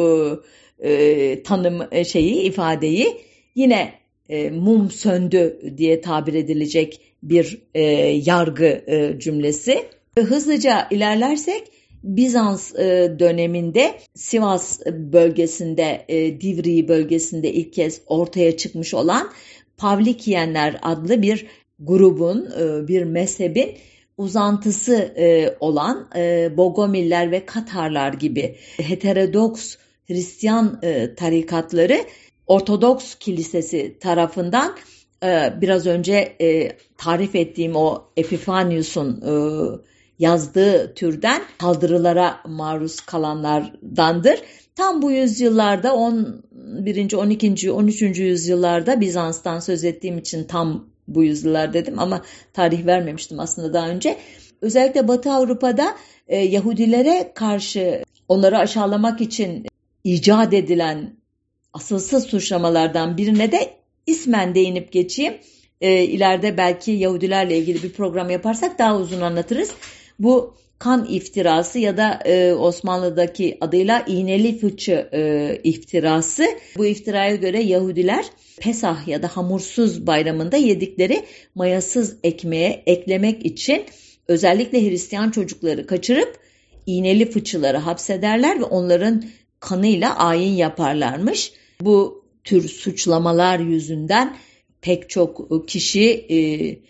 e, 0.79 0.93
e, 0.93 1.43
tanım 1.43 2.05
şeyi, 2.05 2.43
ifadeyi? 2.43 3.21
Yine 3.55 3.93
e, 4.29 4.51
mum 4.51 4.91
söndü 4.91 5.61
diye 5.77 6.01
tabir 6.01 6.35
edilecek 6.35 7.01
bir 7.23 7.63
e, 7.75 7.83
yargı 8.25 8.85
e, 8.87 9.19
cümlesi. 9.19 9.85
Hızlıca 10.19 10.89
ilerlersek 10.91 11.63
Bizans 12.03 12.75
e, 12.75 13.17
döneminde 13.19 13.99
Sivas 14.15 14.81
bölgesinde, 14.87 16.05
e, 16.09 16.41
Divri 16.41 16.89
bölgesinde 16.89 17.53
ilk 17.53 17.73
kez 17.73 18.01
ortaya 18.07 18.57
çıkmış 18.57 18.95
olan 18.95 19.31
Pavlikiyenler 19.77 20.79
adlı 20.83 21.23
bir 21.23 21.47
grubun, 21.79 22.49
e, 22.61 22.89
bir 22.89 23.03
mezhebin 23.03 23.77
uzantısı 24.17 24.95
e, 25.17 25.57
olan 25.61 26.09
Bogomiller 26.57 27.31
ve 27.31 27.47
Katarlar 27.47 28.13
gibi 28.13 28.57
heterodoks 28.77 29.77
Hristiyan 30.07 30.81
tarikatları 31.17 32.05
Ortodoks 32.47 33.15
Kilisesi 33.15 33.99
tarafından 34.01 34.77
biraz 35.61 35.87
önce 35.87 36.37
tarif 36.99 37.35
ettiğim 37.35 37.77
o 37.77 38.05
Epifanius'un 38.17 39.23
yazdığı 40.21 40.95
türden 40.95 41.43
saldırılara 41.61 42.41
maruz 42.47 43.01
kalanlardandır. 43.01 44.41
Tam 44.77 45.03
bu 45.03 45.11
yüzyıllarda 45.11 45.95
11. 45.95 47.13
12. 47.13 47.73
13. 47.73 48.03
yüzyıllarda 48.03 49.01
Bizans'tan 49.01 49.61
söz 49.61 49.85
ettiğim 49.85 50.19
için 50.19 50.45
tam 50.45 50.85
bu 51.09 51.25
yüzyıllar 51.25 51.73
dedim 51.73 51.99
ama 51.99 52.23
tarih 52.53 52.87
vermemiştim 52.87 53.41
aslında 53.41 53.73
daha 53.73 53.89
önce. 53.89 54.17
Özellikle 54.61 55.09
Batı 55.09 55.33
Avrupa'da 55.33 55.97
e, 56.29 56.37
Yahudilere 56.39 57.33
karşı 57.35 58.03
onları 58.29 58.59
aşağılamak 58.59 59.21
için 59.21 59.67
icat 60.05 60.55
edilen 60.55 61.17
asılsız 61.73 62.25
suçlamalardan 62.25 63.17
birine 63.17 63.53
de 63.53 63.71
ismen 64.07 64.55
değinip 64.55 64.93
geçeyim. 64.93 65.35
E, 65.81 66.03
ileride 66.03 66.57
belki 66.57 66.91
Yahudilerle 66.91 67.59
ilgili 67.59 67.83
bir 67.83 67.93
program 67.93 68.31
yaparsak 68.31 68.79
daha 68.79 68.97
uzun 68.97 69.21
anlatırız. 69.21 69.71
Bu 70.21 70.55
kan 70.79 71.07
iftirası 71.11 71.79
ya 71.79 71.97
da 71.97 72.21
e, 72.25 72.55
Osmanlı'daki 72.55 73.59
adıyla 73.61 74.05
iğneli 74.07 74.59
fıçı 74.59 75.09
e, 75.13 75.61
iftirası. 75.65 76.47
Bu 76.77 76.87
iftiraya 76.87 77.35
göre 77.37 77.63
Yahudiler 77.63 78.25
Pesah 78.61 79.09
ya 79.09 79.23
da 79.23 79.29
hamursuz 79.29 80.07
bayramında 80.07 80.57
yedikleri 80.57 81.25
mayasız 81.55 82.17
ekmeğe 82.25 82.83
eklemek 82.87 83.47
için 83.47 83.85
özellikle 84.29 84.91
Hristiyan 84.91 85.31
çocukları 85.31 85.87
kaçırıp 85.87 86.39
iğneli 86.87 87.31
fıçıları 87.31 87.77
hapsederler 87.77 88.61
ve 88.61 88.65
onların 88.65 89.25
kanıyla 89.61 90.17
ayin 90.17 90.53
yaparlarmış. 90.53 91.53
Bu 91.81 92.25
tür 92.45 92.69
suçlamalar 92.69 93.59
yüzünden 93.59 94.37
pek 94.83 95.11
çok 95.11 95.69
kişi 95.69 96.27
e, 96.31 96.39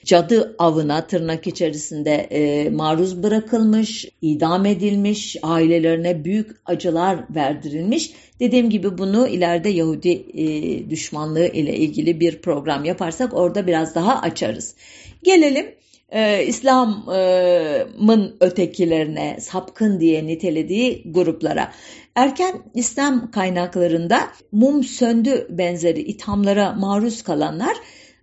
cadı 0.05 0.55
avına 0.59 1.07
tırnak 1.07 1.47
içerisinde 1.47 2.13
e, 2.13 2.71
maruz 2.71 3.23
bırakılmış, 3.23 4.09
idam 4.23 4.67
edilmiş, 4.67 5.37
ailelerine 5.43 6.25
büyük 6.25 6.51
acılar 6.67 7.25
verdirilmiş. 7.35 8.13
Dediğim 8.41 8.71
gibi 8.71 8.99
bunu 8.99 9.29
ileride 9.29 9.69
Yahudi 9.69 10.25
e, 10.35 10.91
düşmanlığı 10.91 11.47
ile 11.47 11.77
ilgili 11.77 12.21
bir 12.21 12.39
program 12.39 12.85
yaparsak 12.85 13.35
orada 13.35 13.67
biraz 13.67 13.95
daha 13.95 14.21
açarız. 14.21 14.75
Gelelim 15.23 15.67
e, 16.13 16.45
İslam'ın 16.47 18.37
ötekilerine 18.41 19.37
sapkın 19.41 20.01
diye 20.01 20.27
nitelediği 20.27 21.03
gruplara. 21.07 21.73
Erken 22.21 22.63
İslam 22.75 23.31
kaynaklarında 23.31 24.29
mum 24.53 24.85
söndü 24.85 25.47
benzeri 25.51 26.01
ithamlara 26.01 26.73
maruz 26.73 27.23
kalanlar 27.23 27.77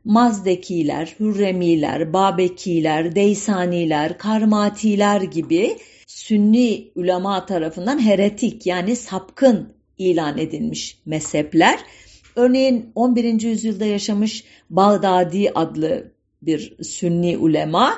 Mazdekiler, 0.06 1.16
Hürremiler, 1.20 2.13
Babekiler, 2.13 3.16
Deysaniler, 3.16 4.18
Karmatiler 4.18 5.22
gibi 5.22 5.77
Sünni 6.08 6.92
ulema 6.96 7.46
tarafından 7.46 8.06
heretik 8.06 8.66
yani 8.66 8.96
sapkın 8.96 9.74
ilan 9.98 10.38
edilmiş 10.38 10.98
mezhepler. 11.06 11.80
Örneğin 12.36 12.92
11. 12.96 13.42
yüzyılda 13.42 13.86
yaşamış 13.86 14.44
Bağdadi 14.70 15.51
adlı 15.55 16.12
bir 16.42 16.83
Sünni 16.83 17.38
ulema 17.38 17.94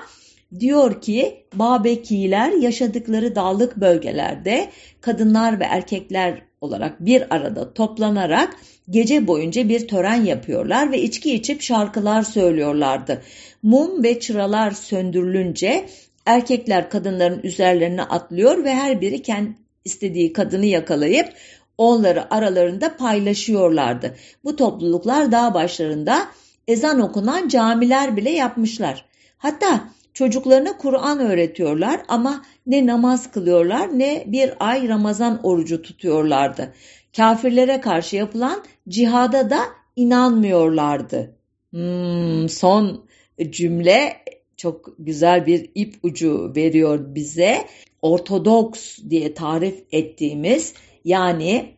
diyor 0.60 1.02
ki 1.02 1.44
Babekiler 1.54 2.52
yaşadıkları 2.52 3.36
dağlık 3.36 3.78
bölgelerde 3.78 4.70
kadınlar 5.02 5.60
ve 5.60 5.64
erkekler 5.64 6.42
olarak 6.62 7.06
bir 7.06 7.36
arada 7.36 7.74
toplanarak 7.74 8.56
gece 8.90 9.28
boyunca 9.28 9.70
bir 9.70 9.88
tören 9.88 10.26
yapıyorlar 10.26 10.92
ve 10.92 11.02
içki 11.02 11.34
içip 11.34 11.62
şarkılar 11.62 12.24
söylüyorlardı. 12.24 13.22
Mum 13.64 14.04
ve 14.04 14.20
çıralar 14.20 14.72
söndürülünce 14.72 15.86
erkekler 16.26 16.90
kadınların 16.90 17.40
üzerlerine 17.44 18.04
atlıyor 18.04 18.64
ve 18.64 18.76
her 18.76 19.02
biri 19.02 19.22
kendi 19.22 19.56
istediği 19.86 20.34
kadını 20.34 20.66
yakalayıp 20.66 21.34
onları 21.78 22.34
aralarında 22.34 22.98
paylaşıyorlardı. 22.98 24.16
Bu 24.44 24.56
topluluklar 24.56 25.32
dağ 25.32 25.54
başlarında 25.54 26.28
ezan 26.68 27.00
okunan 27.00 27.48
camiler 27.48 28.18
bile 28.18 28.30
yapmışlar. 28.30 29.06
Hatta 29.38 29.84
çocuklarına 30.20 30.78
Kur'an 30.78 31.20
öğretiyorlar 31.20 32.02
ama 32.08 32.46
ne 32.68 32.86
namaz 32.86 33.32
kılıyorlar 33.32 34.00
ne 34.00 34.24
bir 34.28 34.54
ay 34.60 34.90
Ramazan 34.90 35.40
orucu 35.44 35.82
tutuyorlardı. 35.82 36.74
Kafirlere 37.16 37.82
karşı 37.82 38.16
yapılan 38.16 38.64
cihada 38.90 39.50
da 39.50 39.60
inanmıyorlardı. 39.96 41.36
Hmm, 41.72 42.50
son 42.50 43.06
cümle 43.50 44.18
çok 44.58 44.96
güzel 45.00 45.46
bir 45.46 45.70
ip 45.76 45.96
ucu 46.04 46.54
veriyor 46.56 47.16
bize. 47.16 47.66
Ortodoks 48.02 49.00
diye 49.10 49.34
tarif 49.34 49.84
ettiğimiz 49.92 50.74
yani 51.06 51.76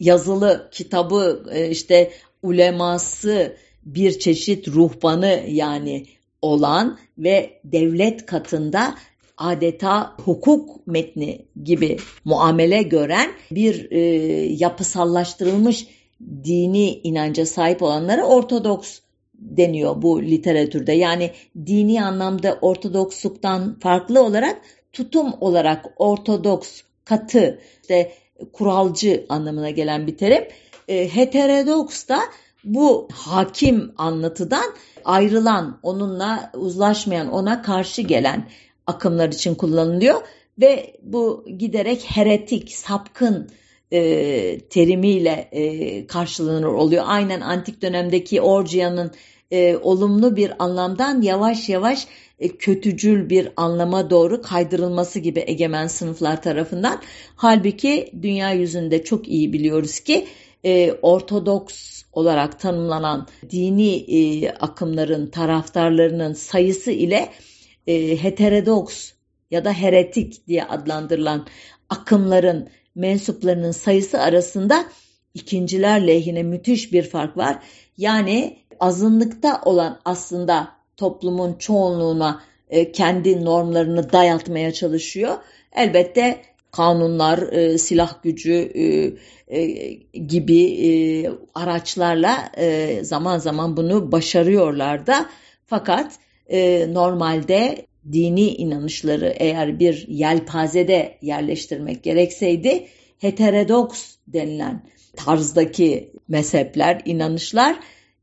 yazılı 0.00 0.68
kitabı 0.72 1.46
e, 1.52 1.70
işte 1.70 2.10
uleması 2.42 3.56
bir 3.84 4.18
çeşit 4.18 4.68
ruhbanı 4.68 5.44
yani 5.48 6.06
olan 6.42 6.98
ve 7.18 7.60
devlet 7.64 8.26
katında 8.26 8.94
adeta 9.36 10.14
hukuk 10.24 10.86
metni 10.86 11.46
gibi 11.64 11.96
muamele 12.24 12.82
gören 12.82 13.30
bir 13.50 13.90
e, 13.90 13.98
yapısallaştırılmış 14.54 15.86
dini 16.44 16.90
inanca 16.90 17.46
sahip 17.46 17.82
olanlara 17.82 18.24
ortodoks 18.24 19.00
deniyor 19.34 20.02
bu 20.02 20.22
literatürde. 20.22 20.92
Yani 20.92 21.30
dini 21.66 22.04
anlamda 22.04 22.58
ortodoksluktan 22.60 23.78
farklı 23.78 24.22
olarak 24.22 24.60
tutum 24.92 25.34
olarak 25.40 25.86
ortodoks, 25.96 26.82
katı, 27.04 27.60
işte 27.82 28.12
kuralcı 28.52 29.26
anlamına 29.28 29.70
gelen 29.70 30.06
bir 30.06 30.16
terim. 30.16 30.44
E, 30.88 31.14
heterodoks 31.14 32.08
da 32.08 32.18
bu 32.66 33.08
hakim 33.12 33.92
anlatıdan 33.98 34.74
ayrılan, 35.04 35.78
onunla 35.82 36.50
uzlaşmayan, 36.54 37.32
ona 37.32 37.62
karşı 37.62 38.02
gelen 38.02 38.48
akımlar 38.86 39.28
için 39.28 39.54
kullanılıyor 39.54 40.20
ve 40.60 40.96
bu 41.02 41.44
giderek 41.58 42.04
heretik, 42.08 42.72
sapkın 42.72 43.48
e, 43.92 44.60
terimiyle 44.70 45.48
e, 45.52 46.06
karşılanır 46.06 46.66
oluyor. 46.66 47.04
Aynen 47.06 47.40
antik 47.40 47.82
dönemdeki 47.82 48.40
Orcia'nın 48.40 49.10
e, 49.50 49.76
olumlu 49.76 50.36
bir 50.36 50.52
anlamdan 50.58 51.22
yavaş 51.22 51.68
yavaş 51.68 52.06
e, 52.38 52.48
kötücül 52.48 53.30
bir 53.30 53.48
anlama 53.56 54.10
doğru 54.10 54.42
kaydırılması 54.42 55.18
gibi 55.18 55.44
egemen 55.46 55.86
sınıflar 55.86 56.42
tarafından. 56.42 57.00
Halbuki 57.36 58.10
dünya 58.22 58.52
yüzünde 58.52 59.04
çok 59.04 59.28
iyi 59.28 59.52
biliyoruz 59.52 60.00
ki 60.00 60.26
e, 60.64 60.92
Ortodoks 60.92 62.02
olarak 62.12 62.60
tanımlanan 62.60 63.28
dini 63.50 63.96
e, 63.96 64.50
akımların 64.50 65.26
taraftarlarının 65.26 66.32
sayısı 66.32 66.90
ile 66.90 67.28
e, 67.86 68.22
heterodoks 68.22 69.12
ya 69.50 69.64
da 69.64 69.72
heretik 69.72 70.46
diye 70.46 70.64
adlandırılan 70.64 71.46
akımların 71.90 72.68
mensuplarının 72.94 73.70
sayısı 73.70 74.20
arasında 74.20 74.84
ikinciler 75.34 76.06
lehine 76.06 76.42
müthiş 76.42 76.92
bir 76.92 77.02
fark 77.02 77.36
var. 77.36 77.58
Yani 77.98 78.58
azınlıkta 78.80 79.60
olan 79.64 80.00
aslında 80.04 80.68
toplumun 80.96 81.54
çoğunluğuna 81.54 82.42
e, 82.68 82.92
kendi 82.92 83.44
normlarını 83.44 84.12
dayatmaya 84.12 84.72
çalışıyor. 84.72 85.38
Elbette 85.72 86.42
kanunlar, 86.76 87.52
e, 87.52 87.78
silah 87.78 88.22
gücü 88.22 88.52
e, 88.74 89.12
e, 89.58 89.92
gibi 90.18 90.60
e, 90.62 90.88
araçlarla 91.54 92.52
e, 92.56 92.98
zaman 93.04 93.38
zaman 93.38 93.76
bunu 93.76 94.12
başarıyorlar 94.12 95.06
da 95.06 95.26
fakat 95.66 96.12
e, 96.46 96.86
normalde 96.94 97.86
dini 98.12 98.48
inanışları 98.48 99.34
eğer 99.36 99.78
bir 99.78 100.08
yelpazede 100.08 101.18
yerleştirmek 101.22 102.02
gerekseydi 102.02 102.86
heterodoks 103.18 104.16
denilen 104.26 104.82
tarzdaki 105.16 106.12
mezhepler, 106.28 107.02
inanışlar 107.04 107.76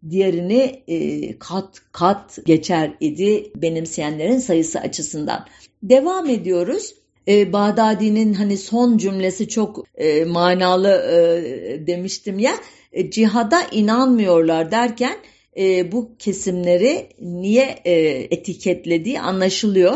diğerini 0.10 0.84
e, 0.88 1.40
kat 1.40 1.82
kat 1.92 2.38
geçer 2.46 2.94
idi 3.00 3.52
benimseyenlerin 3.56 4.40
sayısı 4.40 4.80
açısından. 4.80 5.46
Devam 5.84 6.30
ediyoruz. 6.30 6.96
E, 7.28 7.54
Bağdadi'nin 7.54 8.34
hani 8.34 8.58
son 8.58 8.98
cümlesi 8.98 9.48
çok 9.48 9.86
e, 9.96 10.26
manalı 10.26 10.90
e, 10.90 11.88
demiştim 11.88 12.40
ya 12.40 12.54
e, 12.94 13.12
cihada 13.12 13.62
inanmıyorlar 13.72 14.72
derken 14.72 15.18
e, 15.58 15.92
bu 15.92 16.18
kesimleri 16.20 17.10
niye 17.22 17.82
e, 17.86 17.94
etiketlediği 18.32 19.20
anlaşılıyor. 19.20 19.94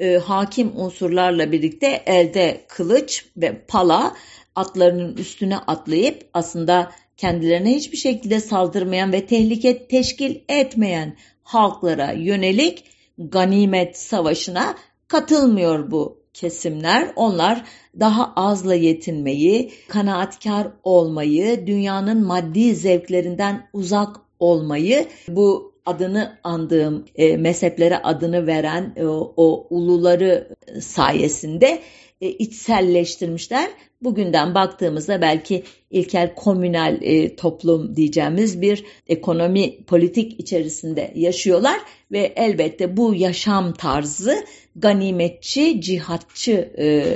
E, 0.00 0.14
hakim 0.14 0.76
unsurlarla 0.76 1.52
birlikte 1.52 2.02
elde 2.06 2.60
kılıç 2.68 3.26
ve 3.36 3.62
pala 3.68 4.16
atlarının 4.56 5.16
üstüne 5.16 5.56
atlayıp 5.56 6.28
aslında 6.34 6.90
kendilerine 7.16 7.74
hiçbir 7.74 7.96
şekilde 7.96 8.40
saldırmayan 8.40 9.12
ve 9.12 9.26
tehlike 9.26 9.86
teşkil 9.86 10.36
etmeyen 10.48 11.16
halklara 11.42 12.12
yönelik 12.12 12.84
ganimet 13.18 13.98
savaşına 13.98 14.74
katılmıyor 15.08 15.90
bu 15.90 16.19
kesimler. 16.34 17.12
Onlar 17.16 17.64
daha 18.00 18.32
azla 18.36 18.74
yetinmeyi, 18.74 19.72
kanaatkar 19.88 20.68
olmayı, 20.82 21.66
dünyanın 21.66 22.26
maddi 22.26 22.74
zevklerinden 22.74 23.68
uzak 23.72 24.16
olmayı, 24.38 25.06
bu 25.28 25.74
adını 25.86 26.38
andığım 26.44 27.04
e, 27.14 27.36
mezheplere 27.36 27.98
adını 27.98 28.46
veren 28.46 28.92
e, 28.96 29.04
o, 29.06 29.66
uluları 29.70 30.56
sayesinde 30.80 31.80
e, 32.20 32.28
içselleştirmişler. 32.28 33.70
Bugünden 34.02 34.54
baktığımızda 34.54 35.22
belki 35.22 35.62
ilkel 35.90 36.34
komünel 36.34 36.98
e, 37.02 37.36
toplum 37.36 37.96
diyeceğimiz 37.96 38.60
bir 38.60 38.84
ekonomi 39.08 39.84
politik 39.84 40.40
içerisinde 40.40 41.12
yaşıyorlar 41.14 41.80
ve 42.12 42.32
elbette 42.36 42.96
bu 42.96 43.14
yaşam 43.14 43.72
tarzı 43.72 44.44
ganimetçi, 44.76 45.80
cihatçı 45.80 46.72
e, 46.78 47.14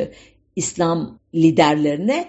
İslam 0.56 1.18
liderlerine 1.34 2.28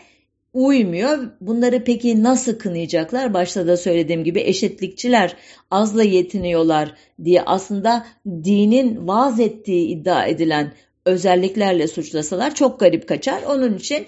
uymuyor. 0.54 1.32
Bunları 1.42 1.84
peki 1.84 2.24
nasıl 2.24 2.60
kınayacaklar? 2.60 3.34
Başta 3.34 3.68
da 3.68 3.78
söylediğim 3.78 4.24
gibi 4.24 4.40
eşitlikçiler 4.40 5.36
azla 5.72 6.04
yetiniyorlar 6.04 6.94
diye 7.24 7.42
aslında 7.42 8.06
dinin 8.26 9.08
vaaz 9.08 9.40
ettiği 9.40 9.88
iddia 9.88 10.26
edilen 10.26 10.74
özelliklerle 11.06 11.88
suçlasalar 11.88 12.56
çok 12.56 12.80
garip 12.80 13.08
kaçar. 13.08 13.44
Onun 13.44 13.78
için 13.78 14.06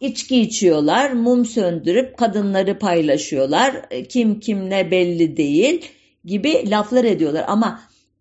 içki 0.00 0.40
içiyorlar, 0.40 1.10
mum 1.10 1.44
söndürüp 1.44 2.16
kadınları 2.18 2.78
paylaşıyorlar, 2.78 3.88
kim 4.08 4.40
kimle 4.40 4.90
belli 4.90 5.36
değil 5.36 5.84
gibi 6.24 6.70
laflar 6.70 7.04
ediyorlar. 7.04 7.44
Ama 7.48 7.80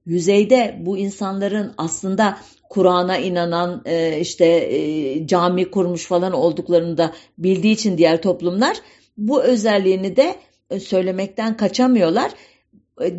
yüzeyde 0.09 0.75
bu 0.79 0.97
insanların 0.97 1.73
aslında 1.77 2.37
Kur'an'a 2.69 3.17
inanan 3.17 3.81
e, 3.85 4.19
işte 4.19 4.45
e, 4.45 5.27
cami 5.27 5.71
kurmuş 5.71 6.05
falan 6.05 6.33
olduklarını 6.33 6.97
da 6.97 7.13
bildiği 7.37 7.73
için 7.73 7.97
diğer 7.97 8.21
toplumlar 8.21 8.77
bu 9.17 9.43
özelliğini 9.43 10.15
de 10.15 10.35
e, 10.69 10.79
söylemekten 10.79 11.57
kaçamıyorlar. 11.57 12.31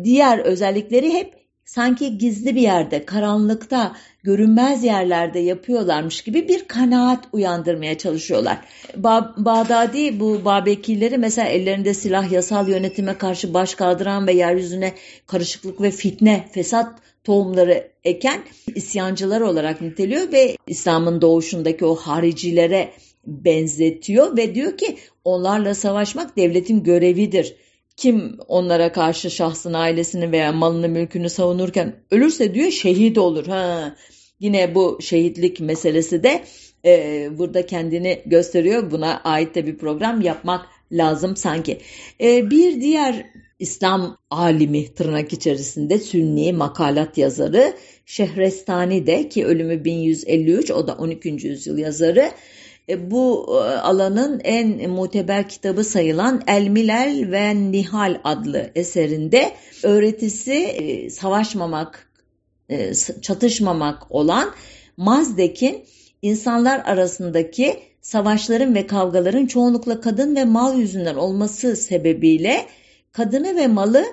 Diğer 0.03 0.39
özellikleri 0.39 1.13
hep 1.13 1.40
sanki 1.71 2.17
gizli 2.17 2.55
bir 2.55 2.61
yerde, 2.61 3.05
karanlıkta, 3.05 3.95
görünmez 4.23 4.83
yerlerde 4.83 5.39
yapıyorlarmış 5.39 6.21
gibi 6.21 6.47
bir 6.47 6.67
kanaat 6.67 7.27
uyandırmaya 7.31 7.97
çalışıyorlar. 7.97 8.57
Ba 8.95 9.35
Bağdadi 9.37 10.19
bu 10.19 10.45
Babekileri 10.45 11.17
mesela 11.17 11.47
ellerinde 11.47 11.93
silah 11.93 12.31
yasal 12.31 12.69
yönetime 12.69 13.17
karşı 13.17 13.53
baş 13.53 13.75
kaldıran 13.75 14.27
ve 14.27 14.33
yeryüzüne 14.33 14.93
karışıklık 15.27 15.81
ve 15.81 15.91
fitne, 15.91 16.45
fesat 16.51 16.99
tohumları 17.23 17.87
eken 18.03 18.41
isyancılar 18.75 19.41
olarak 19.41 19.81
niteliyor 19.81 20.31
ve 20.31 20.57
İslam'ın 20.67 21.21
doğuşundaki 21.21 21.85
o 21.85 21.95
haricilere 21.95 22.91
benzetiyor 23.25 24.37
ve 24.37 24.55
diyor 24.55 24.77
ki 24.77 24.97
onlarla 25.25 25.75
savaşmak 25.75 26.37
devletin 26.37 26.83
görevidir. 26.83 27.55
Kim 28.01 28.37
onlara 28.47 28.91
karşı 28.91 29.31
şahsın 29.31 29.73
ailesini 29.73 30.31
veya 30.31 30.51
malını 30.51 30.89
mülkünü 30.89 31.29
savunurken 31.29 31.95
ölürse 32.11 32.53
diyor 32.53 32.71
şehit 32.71 33.17
olur. 33.17 33.47
Ha. 33.47 33.95
Yine 34.39 34.75
bu 34.75 34.99
şehitlik 35.01 35.59
meselesi 35.59 36.23
de 36.23 36.43
e, 36.85 37.27
burada 37.37 37.65
kendini 37.65 38.21
gösteriyor. 38.25 38.91
Buna 38.91 39.21
ait 39.23 39.55
de 39.55 39.67
bir 39.67 39.77
program 39.77 40.21
yapmak 40.21 40.65
lazım 40.91 41.35
sanki. 41.35 41.77
E, 42.21 42.49
bir 42.49 42.81
diğer 42.81 43.25
İslam 43.59 44.17
alimi 44.31 44.93
tırnak 44.93 45.33
içerisinde 45.33 45.99
Sünni 45.99 46.53
makalat 46.53 47.17
yazarı 47.17 47.73
Şehrestani 48.05 49.07
de 49.07 49.29
ki 49.29 49.45
ölümü 49.45 49.85
1153 49.85 50.71
o 50.71 50.87
da 50.87 50.93
12. 50.93 51.29
yüzyıl 51.29 51.77
yazarı 51.77 52.31
bu 52.97 53.47
e, 53.49 53.77
alanın 53.77 54.41
en 54.43 54.89
muteber 54.89 55.49
kitabı 55.49 55.83
sayılan 55.83 56.41
El 56.47 56.67
Milal 56.67 57.31
ve 57.31 57.71
Nihal 57.71 58.19
adlı 58.23 58.71
eserinde 58.75 59.51
öğretisi 59.83 60.53
e, 60.53 61.09
savaşmamak, 61.09 62.11
çatışmamak 63.21 64.11
olan 64.11 64.51
Mazdek'in 64.97 65.85
insanlar 66.21 66.79
arasındaki 66.79 67.79
savaşların 68.01 68.75
ve 68.75 68.87
kavgaların 68.87 69.45
çoğunlukla 69.45 70.01
kadın 70.01 70.35
ve 70.35 70.45
mal 70.45 70.79
yüzünden 70.79 71.15
olması 71.15 71.75
sebebiyle 71.75 72.65
kadını 73.11 73.55
ve 73.55 73.67
malı 73.67 74.05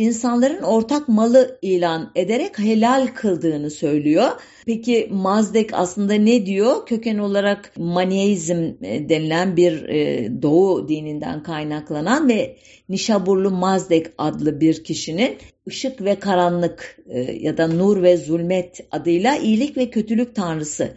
insanların 0.00 0.62
ortak 0.62 1.08
malı 1.08 1.58
ilan 1.62 2.12
ederek 2.14 2.58
helal 2.58 3.06
kıldığını 3.06 3.70
söylüyor. 3.70 4.28
Peki 4.66 5.08
Mazdek 5.10 5.70
aslında 5.72 6.14
ne 6.14 6.46
diyor? 6.46 6.86
Köken 6.86 7.18
olarak 7.18 7.72
Maniheizm 7.76 8.72
e, 8.82 9.08
denilen 9.08 9.56
bir 9.56 9.88
e, 9.88 10.28
doğu 10.42 10.88
dininden 10.88 11.42
kaynaklanan 11.42 12.28
ve 12.28 12.56
Nişaburlu 12.88 13.50
Mazdek 13.50 14.06
adlı 14.18 14.60
bir 14.60 14.84
kişinin 14.84 15.36
ışık 15.68 16.04
ve 16.04 16.14
karanlık 16.14 16.98
e, 17.08 17.20
ya 17.20 17.56
da 17.56 17.66
nur 17.68 18.02
ve 18.02 18.16
zulmet 18.16 18.80
adıyla 18.90 19.36
iyilik 19.36 19.76
ve 19.76 19.90
kötülük 19.90 20.34
tanrısı 20.34 20.90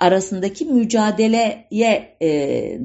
arasındaki 0.00 0.64
mücadeleye 0.64 2.16
e, 2.20 2.28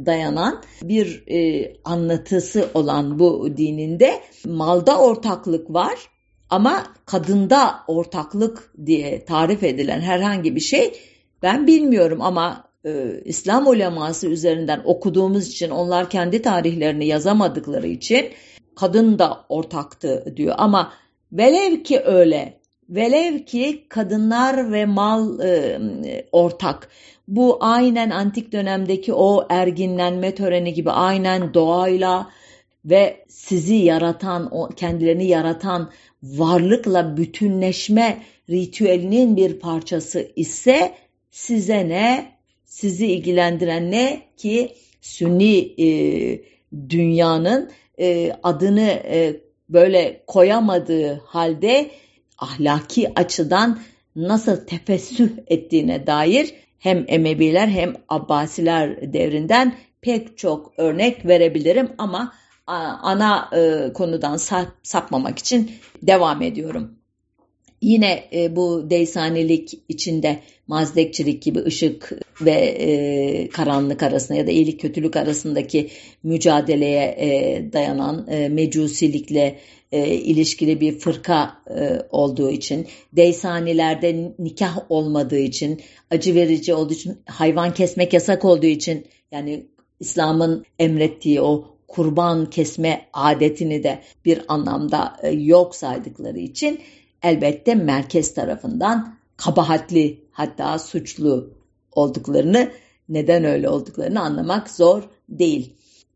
dayanan 0.06 0.64
bir 0.84 1.24
e, 1.28 1.74
anlatısı 1.84 2.70
olan 2.74 3.20
bu 3.20 3.58
dininde 3.58 4.22
malda 4.46 5.00
ortaklık 5.00 5.74
var 5.74 5.96
ama 6.50 6.84
kadında 7.06 7.76
ortaklık 7.88 8.74
diye 8.86 9.26
tarif 9.26 9.64
edilen 9.64 10.02
herhangi 10.02 10.56
bir 10.56 10.62
şey 10.62 10.94
ben 11.42 11.68
bilmiyorum 11.68 12.22
ama 12.22 12.70
e, 12.86 13.22
İslam 13.26 13.68
uleması 13.68 14.28
üzerinden 14.28 14.82
okuduğumuz 14.86 15.48
için 15.48 15.70
onlar 15.70 16.10
kendi 16.10 16.42
tarihlerini 16.42 17.08
yazamadıkları 17.08 17.88
için 17.88 18.26
kadın 18.76 19.20
da 19.20 19.46
ortaktı 19.50 20.34
diyor 20.38 20.56
ama 20.58 20.94
velev 21.32 21.84
ki 21.84 22.02
öyle 22.06 22.59
Velev 22.90 23.40
ki 23.40 23.86
kadınlar 23.90 24.72
ve 24.72 24.86
mal 24.86 25.40
e, 25.40 25.80
ortak. 26.32 26.90
Bu 27.28 27.58
aynen 27.62 28.10
antik 28.10 28.52
dönemdeki 28.52 29.14
o 29.14 29.46
erginlenme 29.50 30.36
töreni 30.36 30.74
gibi 30.74 30.92
aynen 30.92 31.54
doğayla 31.54 32.30
ve 32.86 33.26
sizi 33.28 33.76
yaratan, 33.76 34.56
o 34.56 34.68
kendilerini 34.68 35.28
yaratan 35.28 35.92
varlıkla 36.24 37.18
bütünleşme 37.18 38.24
ritüelinin 38.50 39.38
bir 39.38 39.60
parçası 39.60 40.32
ise 40.36 40.96
size 41.32 41.90
ne, 41.90 42.32
sizi 42.66 43.08
ilgilendiren 43.08 43.92
ne 43.92 44.22
ki 44.38 44.76
Sünni 45.02 45.74
e, 45.78 45.88
dünyanın 46.90 47.70
e, 48.00 48.32
adını 48.44 48.90
e, 48.90 49.36
böyle 49.70 50.24
koyamadığı 50.28 51.14
halde 51.26 51.92
ahlaki 52.40 53.14
açıdan 53.16 53.80
nasıl 54.16 54.56
tefessüh 54.56 55.30
ettiğine 55.48 56.08
dair 56.08 56.54
hem 56.80 57.06
Emeviler 57.08 57.68
hem 57.68 57.96
Abbasiler 58.10 59.14
devrinden 59.14 59.76
pek 60.02 60.38
çok 60.38 60.74
örnek 60.78 61.26
verebilirim 61.26 61.90
ama 61.98 62.34
ana 63.02 63.50
e, 63.54 63.94
konudan 63.94 64.38
sapmamak 64.84 65.40
için 65.40 65.72
devam 66.02 66.42
ediyorum. 66.42 66.96
Yine 67.82 68.30
e, 68.34 68.56
bu 68.56 68.90
deysanilik 68.90 69.74
içinde 69.90 70.40
mazdekçilik 70.68 71.44
gibi 71.44 71.64
ışık 71.66 72.12
ve 72.42 72.52
e, 72.52 73.50
karanlık 73.50 74.04
arasında 74.04 74.38
ya 74.38 74.48
da 74.48 74.52
iyilik 74.52 74.82
kötülük 74.82 75.16
arasındaki 75.16 75.90
mücadeleye 76.24 77.16
e, 77.20 77.74
dayanan 77.74 78.28
e, 78.28 78.50
mecusilikle 78.50 79.60
e, 79.92 80.08
ilişkili 80.08 80.82
bir 80.82 81.00
fırka 81.00 81.56
e, 81.80 82.02
olduğu 82.10 82.52
için, 82.52 82.88
deysanilerde 83.14 84.34
nikah 84.40 84.78
olmadığı 84.90 85.40
için, 85.40 85.82
acı 86.12 86.36
verici 86.36 86.74
olduğu 86.74 86.94
için, 86.94 87.18
hayvan 87.26 87.74
kesmek 87.74 88.14
yasak 88.14 88.46
olduğu 88.46 88.66
için 88.66 89.08
yani 89.32 89.66
İslam'ın 90.00 90.66
emrettiği 90.80 91.42
o 91.42 91.76
kurban 91.88 92.50
kesme 92.50 93.06
adetini 93.14 93.84
de 93.84 94.00
bir 94.26 94.42
anlamda 94.48 95.18
e, 95.24 95.30
yok 95.30 95.76
saydıkları 95.76 96.40
için 96.40 96.80
elbette 97.24 97.76
merkez 97.76 98.34
tarafından 98.34 99.16
kabahatli 99.38 100.20
hatta 100.32 100.80
suçlu 100.80 101.59
olduklarını 101.92 102.72
neden 103.10 103.44
öyle 103.44 103.70
olduklarını 103.70 104.22
anlamak 104.22 104.70
zor 104.70 105.04
değil. 105.30 105.74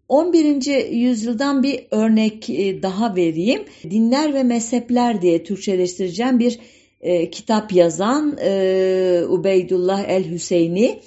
11. 0.07 0.89
yüzyıldan 0.91 1.63
bir 1.63 1.85
örnek 1.91 2.49
e, 2.49 2.83
daha 2.83 3.15
vereyim. 3.15 3.65
Dinler 3.83 4.33
ve 4.33 4.43
Mezhepler 4.43 5.21
diye 5.21 5.43
Türkçeleştireceğim 5.43 6.39
bir 6.39 6.59
e, 7.01 7.29
kitap 7.29 7.73
yazan 7.73 8.37
e, 8.41 9.23
Ubeydullah 9.29 10.03
el-Hüseyni 10.09 11.01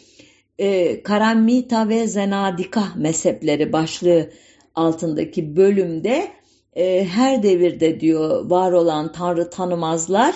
e, 0.58 1.02
Karamita 1.02 1.88
ve 1.88 2.06
Zenadika 2.06 2.84
mezhepleri 2.96 3.72
başlığı 3.72 4.30
altındaki 4.74 5.56
bölümde 5.56 6.28
e, 6.76 7.04
her 7.04 7.42
devirde 7.42 8.00
diyor 8.00 8.50
var 8.50 8.72
olan 8.72 9.12
tanrı 9.12 9.50
tanımazlar. 9.50 10.34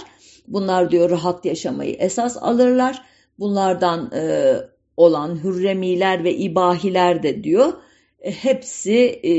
Bunlar 0.48 0.90
diyor 0.90 1.10
rahat 1.10 1.44
yaşamayı 1.44 1.96
esas 1.98 2.36
alırlar. 2.40 3.02
Bunlardan 3.40 4.10
e, 4.14 4.54
olan 4.96 5.44
hürremiler 5.44 6.24
ve 6.24 6.34
ibahiler 6.34 7.22
de 7.22 7.44
diyor 7.44 7.72
e, 8.20 8.32
hepsi 8.32 8.96
e, 9.22 9.32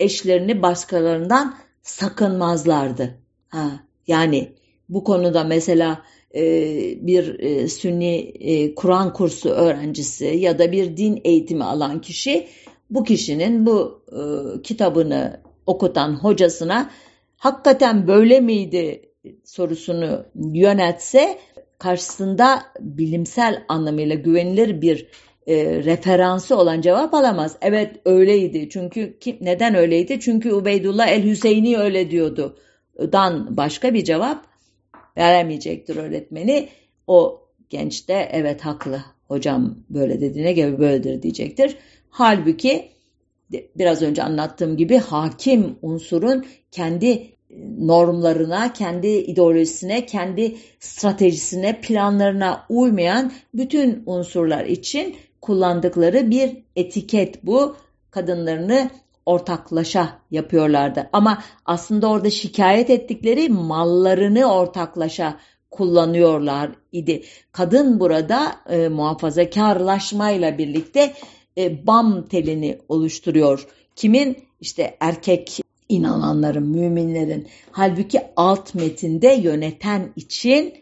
eşlerini 0.00 0.62
başkalarından 0.62 1.54
sakınmazlardı. 1.82 3.18
Ha, 3.48 3.70
yani 4.06 4.52
bu 4.88 5.04
konuda 5.04 5.44
mesela 5.44 6.02
e, 6.34 6.42
bir 7.06 7.38
e, 7.38 7.68
sünni 7.68 8.16
e, 8.40 8.74
Kur'an 8.74 9.12
kursu 9.12 9.48
öğrencisi 9.48 10.24
ya 10.24 10.58
da 10.58 10.72
bir 10.72 10.96
din 10.96 11.20
eğitimi 11.24 11.64
alan 11.64 12.00
kişi 12.00 12.48
bu 12.90 13.04
kişinin 13.04 13.66
bu 13.66 14.02
e, 14.12 14.22
kitabını 14.62 15.40
okutan 15.66 16.14
hocasına 16.14 16.90
hakikaten 17.36 18.08
böyle 18.08 18.40
miydi 18.40 19.02
sorusunu 19.44 20.24
yönetse 20.34 21.38
karşısında 21.78 22.62
bilimsel 22.80 23.64
anlamıyla 23.68 24.14
güvenilir 24.14 24.82
bir 24.82 25.06
e, 25.46 25.82
referansı 25.84 26.56
olan 26.56 26.80
cevap 26.80 27.14
alamaz. 27.14 27.56
Evet 27.60 27.96
öyleydi. 28.04 28.68
Çünkü 28.70 29.18
kim, 29.18 29.36
neden 29.40 29.74
öyleydi? 29.74 30.20
Çünkü 30.20 30.52
Ubeydullah 30.52 31.08
el-Hüseyini 31.08 31.78
öyle 31.78 32.10
diyordu. 32.10 32.58
Dan 33.12 33.56
başka 33.56 33.94
bir 33.94 34.04
cevap 34.04 34.46
veremeyecektir 35.16 35.96
öğretmeni. 35.96 36.68
O 37.06 37.48
genç 37.70 38.08
de 38.08 38.28
evet 38.32 38.60
haklı 38.60 39.04
hocam 39.28 39.78
böyle 39.90 40.20
dediğine 40.20 40.52
göre 40.52 40.78
böyledir 40.78 41.22
diyecektir. 41.22 41.76
Halbuki 42.10 42.88
biraz 43.50 44.02
önce 44.02 44.22
anlattığım 44.22 44.76
gibi 44.76 44.98
hakim 44.98 45.78
unsurun 45.82 46.46
kendi 46.70 47.37
normlarına, 47.78 48.72
kendi 48.72 49.08
ideolojisine, 49.08 50.06
kendi 50.06 50.56
stratejisine, 50.80 51.80
planlarına 51.80 52.66
uymayan 52.68 53.32
bütün 53.54 54.02
unsurlar 54.06 54.64
için 54.64 55.16
kullandıkları 55.40 56.30
bir 56.30 56.56
etiket 56.76 57.46
bu. 57.46 57.76
Kadınlarını 58.10 58.90
ortaklaşa 59.26 60.18
yapıyorlardı. 60.30 61.08
Ama 61.12 61.42
aslında 61.64 62.08
orada 62.08 62.30
şikayet 62.30 62.90
ettikleri 62.90 63.48
mallarını 63.48 64.52
ortaklaşa 64.52 65.36
kullanıyorlar 65.70 66.70
idi. 66.92 67.22
Kadın 67.52 68.00
burada 68.00 68.56
e, 68.68 68.88
muhafazakarlaşmayla 68.88 70.58
birlikte 70.58 71.12
e, 71.58 71.86
bam 71.86 72.28
telini 72.28 72.78
oluşturuyor. 72.88 73.66
Kimin? 73.96 74.48
işte 74.60 74.96
erkek 75.00 75.60
inananların, 75.88 76.66
müminlerin. 76.66 77.48
Halbuki 77.70 78.20
alt 78.36 78.74
metinde 78.74 79.28
yöneten 79.32 80.12
için 80.16 80.74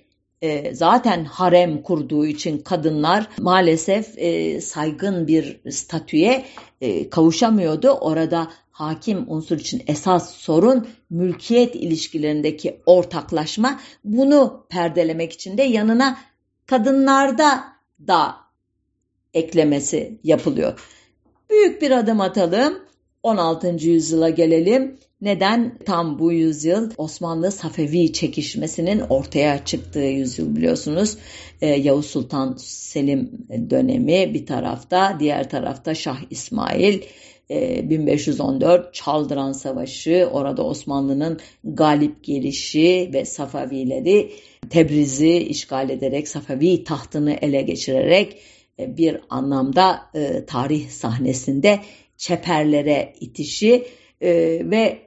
e, 0.42 0.74
zaten 0.74 1.24
harem 1.24 1.82
kurduğu 1.82 2.26
için 2.26 2.58
kadınlar 2.58 3.28
maalesef 3.38 4.18
e, 4.18 4.60
saygın 4.60 5.26
bir 5.26 5.60
statüye 5.70 6.44
e, 6.80 7.10
kavuşamıyordu. 7.10 7.88
Orada 7.88 8.50
hakim 8.70 9.24
unsur 9.28 9.58
için 9.58 9.82
esas 9.86 10.34
sorun 10.34 10.88
mülkiyet 11.10 11.74
ilişkilerindeki 11.74 12.80
ortaklaşma. 12.86 13.80
Bunu 14.04 14.66
perdelemek 14.68 15.32
için 15.32 15.58
de 15.58 15.62
yanına 15.62 16.18
kadınlarda 16.66 17.64
da 18.06 18.36
eklemesi 19.34 20.18
yapılıyor. 20.24 20.80
Büyük 21.50 21.82
bir 21.82 21.90
adım 21.90 22.20
atalım. 22.20 22.85
16. 23.26 23.76
yüzyıla 23.88 24.30
gelelim. 24.30 24.96
Neden? 25.20 25.78
Tam 25.86 26.18
bu 26.18 26.32
yüzyıl 26.32 26.90
Osmanlı-Safevi 26.96 28.12
çekişmesinin 28.12 29.00
ortaya 29.00 29.64
çıktığı 29.64 29.98
yüzyıl 29.98 30.56
biliyorsunuz. 30.56 31.16
Ee, 31.60 31.66
Yavuz 31.66 32.06
Sultan 32.06 32.54
Selim 32.58 33.46
dönemi 33.70 34.34
bir 34.34 34.46
tarafta, 34.46 35.16
diğer 35.20 35.50
tarafta 35.50 35.94
Şah 35.94 36.18
İsmail. 36.30 37.00
1514 37.50 38.86
ee, 38.86 38.92
Çaldıran 38.92 39.52
Savaşı, 39.52 40.28
orada 40.32 40.64
Osmanlı'nın 40.66 41.40
galip 41.64 42.24
gelişi 42.24 43.10
ve 43.14 43.24
Safavileri 43.24 44.32
Tebriz'i 44.70 45.38
işgal 45.38 45.90
ederek, 45.90 46.28
Safavi 46.28 46.84
tahtını 46.84 47.32
ele 47.32 47.62
geçirerek 47.62 48.36
e, 48.78 48.96
bir 48.96 49.20
anlamda 49.30 50.00
e, 50.14 50.44
tarih 50.46 50.88
sahnesinde 50.88 51.80
çeperlere 52.16 53.14
itişi 53.20 53.86
e, 54.20 54.30
ve 54.70 54.98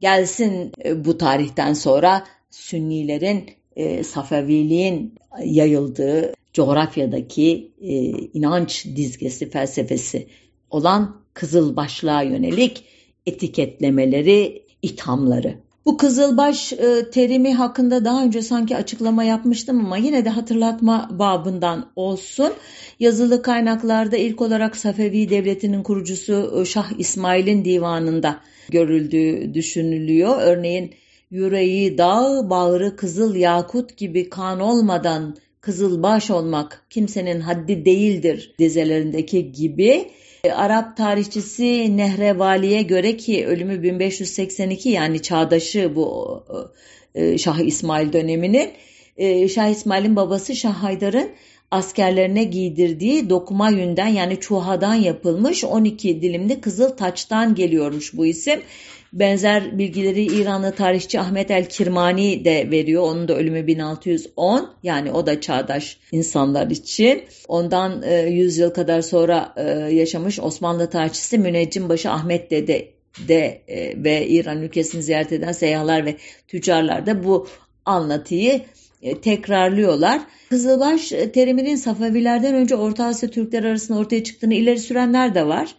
gelsin 0.00 0.72
e, 0.84 1.04
bu 1.04 1.18
tarihten 1.18 1.72
sonra 1.72 2.26
Sünnilerin 2.50 3.50
e, 3.76 4.02
Safaviliğin 4.02 5.14
yayıldığı 5.44 6.34
coğrafyadaki 6.52 7.72
e, 7.80 7.92
inanç 8.08 8.86
dizgesi 8.96 9.50
felsefesi 9.50 10.26
olan 10.70 11.24
Kızılbaşlığa 11.34 12.22
yönelik 12.22 12.84
etiketlemeleri, 13.26 14.62
ithamları. 14.82 15.58
Bu 15.86 15.96
kızılbaş 15.96 16.72
e, 16.72 17.10
terimi 17.10 17.54
hakkında 17.54 18.04
daha 18.04 18.24
önce 18.24 18.42
sanki 18.42 18.76
açıklama 18.76 19.24
yapmıştım 19.24 19.80
ama 19.80 19.96
yine 19.96 20.24
de 20.24 20.28
hatırlatma 20.28 21.08
babından 21.12 21.90
olsun. 21.96 22.52
Yazılı 23.00 23.42
kaynaklarda 23.42 24.16
ilk 24.16 24.40
olarak 24.40 24.76
Safevi 24.76 25.30
Devleti'nin 25.30 25.82
kurucusu 25.82 26.60
e, 26.60 26.64
Şah 26.64 26.92
İsmail'in 26.98 27.64
divanında 27.64 28.40
görüldüğü 28.68 29.54
düşünülüyor. 29.54 30.36
Örneğin 30.40 30.94
yüreği 31.30 31.98
dağ, 31.98 32.50
bağrı 32.50 32.96
kızıl 32.96 33.34
yakut 33.34 33.96
gibi 33.96 34.28
kan 34.28 34.60
olmadan 34.60 35.36
kızılbaş 35.60 36.30
olmak 36.30 36.86
kimsenin 36.90 37.40
haddi 37.40 37.84
değildir 37.84 38.54
dizelerindeki 38.58 39.52
gibi 39.52 40.10
Arap 40.52 40.96
tarihçisi 40.96 41.96
Nehrevali'ye 41.96 42.82
göre 42.82 43.16
ki 43.16 43.46
ölümü 43.46 43.82
1582 43.82 44.88
yani 44.88 45.22
çağdaşı 45.22 45.96
bu 45.96 46.42
e, 47.14 47.38
Şah 47.38 47.58
İsmail 47.58 48.12
döneminin. 48.12 48.70
E, 49.16 49.48
Şah 49.48 49.68
İsmail'in 49.68 50.16
babası 50.16 50.56
Şah 50.56 50.82
Haydar'ın 50.82 51.30
askerlerine 51.74 52.44
giydirdiği 52.44 53.30
dokuma 53.30 53.70
yünden 53.70 54.06
yani 54.06 54.40
çuhadan 54.40 54.94
yapılmış 54.94 55.64
12 55.64 56.22
dilimli 56.22 56.60
kızıl 56.60 56.90
taçtan 56.90 57.54
geliyormuş 57.54 58.16
bu 58.16 58.26
isim. 58.26 58.60
Benzer 59.12 59.78
bilgileri 59.78 60.24
İranlı 60.24 60.72
tarihçi 60.72 61.20
Ahmet 61.20 61.50
el 61.50 61.68
Kirmani 61.68 62.44
de 62.44 62.70
veriyor. 62.70 63.02
Onun 63.02 63.28
da 63.28 63.36
ölümü 63.36 63.66
1610 63.66 64.70
yani 64.82 65.12
o 65.12 65.26
da 65.26 65.40
çağdaş 65.40 65.98
insanlar 66.12 66.70
için. 66.70 67.22
Ondan 67.48 68.02
100 68.28 68.58
e, 68.58 68.62
yıl 68.62 68.70
kadar 68.70 69.02
sonra 69.02 69.54
e, 69.56 69.62
yaşamış 69.94 70.40
Osmanlı 70.40 70.90
tarihçisi 70.90 71.38
Müneccimbaşı 71.38 72.10
Ahmet 72.10 72.50
Dede 72.50 72.88
de 73.28 73.62
e, 73.68 74.04
ve 74.04 74.26
İran 74.26 74.62
ülkesini 74.62 75.02
ziyaret 75.02 75.32
eden 75.32 75.52
seyyahlar 75.52 76.06
ve 76.06 76.16
tüccarlar 76.48 77.06
da 77.06 77.24
bu 77.24 77.48
anlatıyı 77.84 78.60
tekrarlıyorlar. 79.22 80.20
Kızılbaş 80.50 81.08
teriminin 81.08 81.76
Safavilerden 81.76 82.54
önce 82.54 82.76
Orta 82.76 83.04
Asya 83.04 83.30
Türkler 83.30 83.64
arasında 83.64 83.98
ortaya 83.98 84.24
çıktığını 84.24 84.54
ileri 84.54 84.78
sürenler 84.78 85.34
de 85.34 85.46
var. 85.46 85.74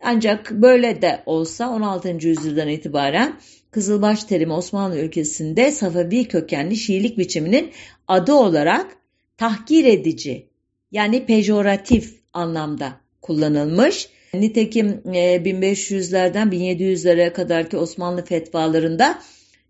Ancak 0.00 0.50
böyle 0.50 1.02
de 1.02 1.22
olsa 1.26 1.70
16. 1.70 2.08
yüzyıldan 2.08 2.68
itibaren 2.68 3.36
Kızılbaş 3.70 4.24
terimi 4.24 4.52
Osmanlı 4.52 4.98
ülkesinde 4.98 5.72
Safavi 5.72 6.28
kökenli 6.28 6.76
Şiilik 6.76 7.18
biçiminin 7.18 7.70
adı 8.08 8.32
olarak 8.32 8.96
tahkir 9.36 9.84
edici 9.84 10.46
yani 10.92 11.26
pejoratif 11.26 12.20
anlamda 12.32 13.00
kullanılmış. 13.22 14.08
Nitekim 14.34 14.88
1500'lerden 15.04 16.48
e, 16.54 16.72
1700'lere 16.72 17.32
kadarki 17.32 17.76
Osmanlı 17.76 18.24
fetvalarında 18.24 19.18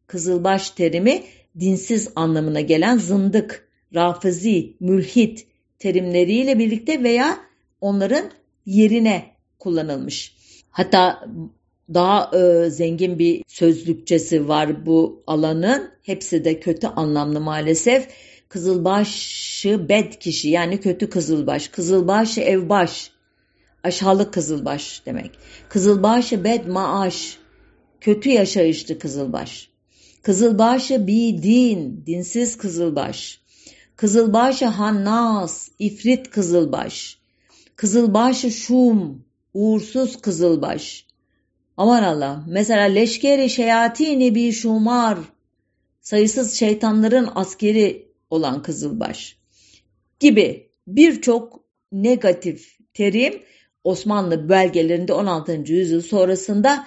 Kızılbaş 0.07 0.71
terimi 0.71 1.23
dinsiz 1.61 2.09
anlamına 2.17 2.61
gelen 2.61 2.99
zındık, 2.99 3.69
rafizi, 3.95 4.77
mülhit 4.81 5.47
terimleriyle 5.79 6.59
birlikte 6.59 7.03
veya 7.03 7.39
onların 7.81 8.31
yerine 8.67 9.25
kullanılmış. 9.59 10.37
Hatta 10.71 11.29
daha 11.95 12.31
e, 12.39 12.71
zengin 12.71 13.19
bir 13.19 13.43
sözlükçesi 13.47 14.49
var 14.49 14.87
bu 14.87 15.23
alanın. 15.27 15.91
Hepsi 16.03 16.45
de 16.45 16.61
kötü 16.61 16.87
anlamlı 16.87 17.41
maalesef. 17.41 18.09
Kızılbaşı 18.49 19.89
bed 19.89 20.13
kişi 20.13 20.49
yani 20.49 20.81
kötü 20.81 21.11
kızılbaş. 21.11 21.69
Kızılbaşı 21.69 22.41
evbaş. 22.41 23.11
Aşağılık 23.85 24.35
kızılbaş 24.35 25.03
demek. 25.07 25.31
Kızılbaşı 25.69 26.45
bed 26.45 26.67
maaş. 26.67 27.39
Kötü 28.01 28.31
yaşayışlı 28.31 28.99
kızılbaş. 28.99 29.72
Kızılbaşı 30.23 31.07
bi 31.07 31.43
din, 31.43 32.03
dinsiz 32.07 32.57
kızılbaş. 32.57 33.41
Kızılbaşı 33.97 34.67
hannas, 34.67 35.69
ifrit 35.79 36.31
kızılbaş. 36.31 37.19
Kızılbaşı 37.77 38.51
şum, 38.51 39.25
uğursuz 39.55 40.21
kızılbaş. 40.21 41.07
Aman 41.77 42.03
Allah, 42.03 42.45
mesela 42.49 42.83
leşkeri 42.83 43.51
şeyatini 43.51 44.35
bir 44.35 44.53
şumar, 44.53 45.19
sayısız 46.01 46.55
şeytanların 46.55 47.29
askeri 47.35 48.09
olan 48.31 48.63
kızılbaş 48.63 49.37
gibi 50.21 50.71
birçok 50.87 51.65
negatif 51.93 52.79
terim 52.95 53.43
Osmanlı 53.85 54.49
belgelerinde 54.49 55.13
16. 55.13 55.53
yüzyıl 55.53 56.01
sonrasında 56.01 56.87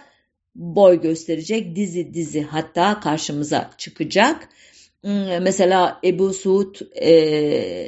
boy 0.56 1.02
gösterecek 1.02 1.76
dizi 1.76 2.14
dizi 2.14 2.42
hatta 2.42 3.00
karşımıza 3.00 3.70
çıkacak. 3.78 4.50
Hmm, 5.02 5.42
mesela 5.42 6.00
Ebu 6.04 6.34
Suud 6.34 6.76
e, 6.96 7.12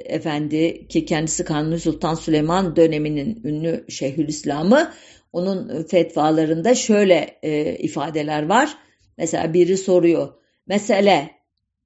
Efendi 0.06 0.88
ki 0.88 1.06
kendisi 1.06 1.44
Kanuni 1.46 1.80
Sultan 1.80 2.16
Süleyman 2.16 2.76
döneminin 2.76 3.42
ünlü 3.44 3.86
Şeyhülislam'ı 3.90 4.94
onun 5.34 5.84
fetvalarında 5.84 6.76
şöyle 6.76 7.40
e, 7.44 7.76
ifadeler 7.76 8.46
var. 8.46 8.78
Mesela 9.18 9.54
biri 9.54 9.78
soruyor. 9.78 10.34
Mesele 10.68 11.32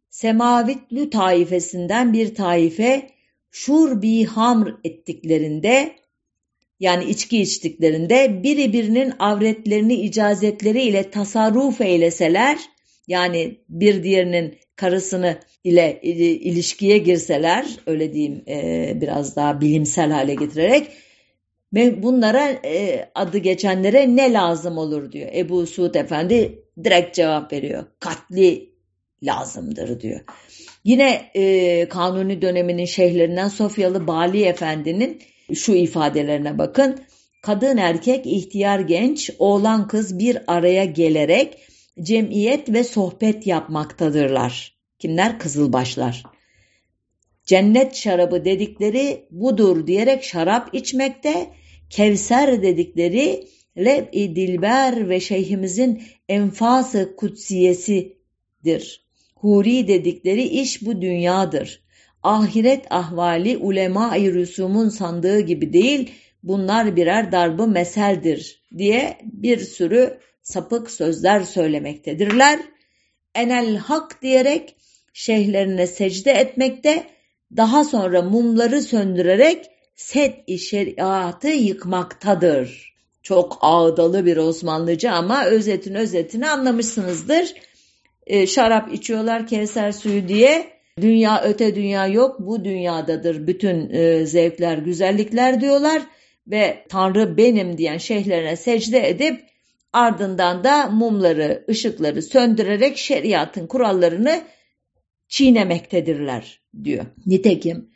Semavitlü 0.09 1.09
taifesinden 1.09 2.13
bir 2.13 2.35
taife 2.35 3.09
şurbi 3.51 4.25
hamr 4.25 4.75
ettiklerinde 4.83 5.95
yani 6.81 7.03
içki 7.03 7.41
içtiklerinde 7.41 8.43
biri 8.43 8.73
birinin 8.73 9.13
avretlerini 9.19 9.93
icazetleri 9.93 10.81
ile 10.81 11.09
tasarruf 11.11 11.81
eyleseler 11.81 12.57
yani 13.07 13.57
bir 13.69 14.03
diğerinin 14.03 14.55
karısını 14.75 15.37
ile 15.63 15.99
ilişkiye 16.01 16.97
girseler 16.97 17.65
öyle 17.85 18.13
diyeyim 18.13 18.43
e, 18.47 18.91
biraz 19.01 19.35
daha 19.35 19.61
bilimsel 19.61 20.11
hale 20.11 20.35
getirerek 20.35 20.87
ve 21.73 22.03
bunlara 22.03 22.47
e, 22.49 23.09
adı 23.15 23.37
geçenlere 23.37 24.15
ne 24.15 24.33
lazım 24.33 24.77
olur 24.77 25.11
diyor. 25.11 25.29
Ebu 25.33 25.67
Suud 25.67 25.95
Efendi 25.95 26.63
direkt 26.83 27.15
cevap 27.15 27.53
veriyor. 27.53 27.85
Katli 27.99 28.69
lazımdır 29.23 30.01
diyor. 30.01 30.19
Yine 30.83 31.31
e, 31.35 31.85
Kanuni 31.89 32.41
döneminin 32.41 32.85
şeyhlerinden 32.85 33.47
Sofyalı 33.47 34.07
Bali 34.07 34.43
Efendi'nin 34.43 35.21
şu 35.55 35.73
ifadelerine 35.73 36.57
bakın. 36.57 36.99
Kadın 37.41 37.77
erkek, 37.77 38.25
ihtiyar 38.25 38.79
genç, 38.79 39.31
oğlan 39.39 39.87
kız 39.87 40.19
bir 40.19 40.37
araya 40.47 40.85
gelerek 40.85 41.57
cemiyet 42.01 42.69
ve 42.69 42.83
sohbet 42.83 43.47
yapmaktadırlar. 43.47 44.77
Kimler? 44.99 45.39
Kızılbaşlar. 45.39 46.23
Cennet 47.45 47.95
şarabı 47.95 48.45
dedikleri 48.45 49.27
budur 49.31 49.87
diyerek 49.87 50.23
şarap 50.23 50.69
içmekte, 50.73 51.47
Kevser 51.89 52.61
dedikleri 52.61 53.47
Leb-i 53.77 54.35
Dilber 54.35 55.09
ve 55.09 55.19
şeyhimizin 55.19 56.03
enfası 56.29 57.15
kutsiyesidir. 57.17 59.07
Huri 59.35 59.87
dedikleri 59.87 60.43
iş 60.43 60.85
bu 60.85 61.01
dünyadır. 61.01 61.83
Ahiret 62.23 62.85
ahvali 62.89 63.57
ulema-i 63.57 64.33
rüsumun 64.33 64.89
sandığı 64.89 65.39
gibi 65.39 65.73
değil, 65.73 66.11
bunlar 66.43 66.95
birer 66.95 67.31
darbı 67.31 67.67
meseldir 67.67 68.61
diye 68.77 69.17
bir 69.23 69.59
sürü 69.59 70.17
sapık 70.41 70.91
sözler 70.91 71.41
söylemektedirler. 71.41 72.59
Enel 73.35 73.75
hak 73.75 74.21
diyerek 74.21 74.75
şeyhlerine 75.13 75.87
secde 75.87 76.31
etmekte, 76.31 77.03
daha 77.57 77.83
sonra 77.83 78.21
mumları 78.21 78.81
söndürerek 78.81 79.65
set-i 79.95 80.59
şeriatı 80.59 81.47
yıkmaktadır. 81.47 82.91
Çok 83.23 83.57
ağdalı 83.61 84.25
bir 84.25 84.37
Osmanlıcı 84.37 85.11
ama 85.11 85.45
özetin 85.45 85.95
özetini 85.95 86.49
anlamışsınızdır. 86.49 87.53
E, 88.27 88.47
şarap 88.47 88.93
içiyorlar 88.93 89.47
Kevser 89.47 89.91
suyu 89.91 90.27
diye. 90.27 90.80
Dünya 91.01 91.41
öte 91.43 91.75
dünya 91.75 92.07
yok 92.07 92.35
bu 92.39 92.65
dünyadadır 92.65 93.47
bütün 93.47 93.89
e, 93.89 94.25
zevkler 94.25 94.77
güzellikler 94.77 95.61
diyorlar 95.61 96.01
ve 96.47 96.85
Tanrı 96.89 97.37
benim 97.37 97.77
diyen 97.77 97.97
şeyhlerine 97.97 98.55
secde 98.55 99.09
edip 99.09 99.41
ardından 99.93 100.63
da 100.63 100.87
mumları 100.87 101.65
ışıkları 101.69 102.21
söndürerek 102.21 102.97
şeriatın 102.97 103.67
kurallarını 103.67 104.41
çiğnemektedirler 105.27 106.61
diyor. 106.83 107.05
Nitekim 107.25 107.89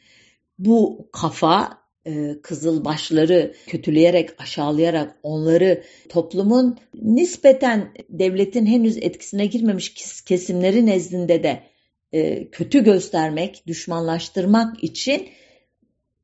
bu 0.59 1.09
kafa 1.11 1.77
e, 2.05 2.41
kızılbaşları 2.41 3.53
kötüleyerek, 3.67 4.41
aşağılayarak 4.41 5.15
onları 5.23 5.83
toplumun 6.09 6.77
nispeten 6.93 7.93
devletin 8.09 8.65
henüz 8.65 8.97
etkisine 8.97 9.45
girmemiş 9.45 9.93
kesimleri 10.23 10.85
nezdinde 10.85 11.43
de 11.43 11.63
e, 12.15 12.49
kötü 12.51 12.83
göstermek, 12.83 13.63
düşmanlaştırmak 13.67 14.83
için 14.83 15.27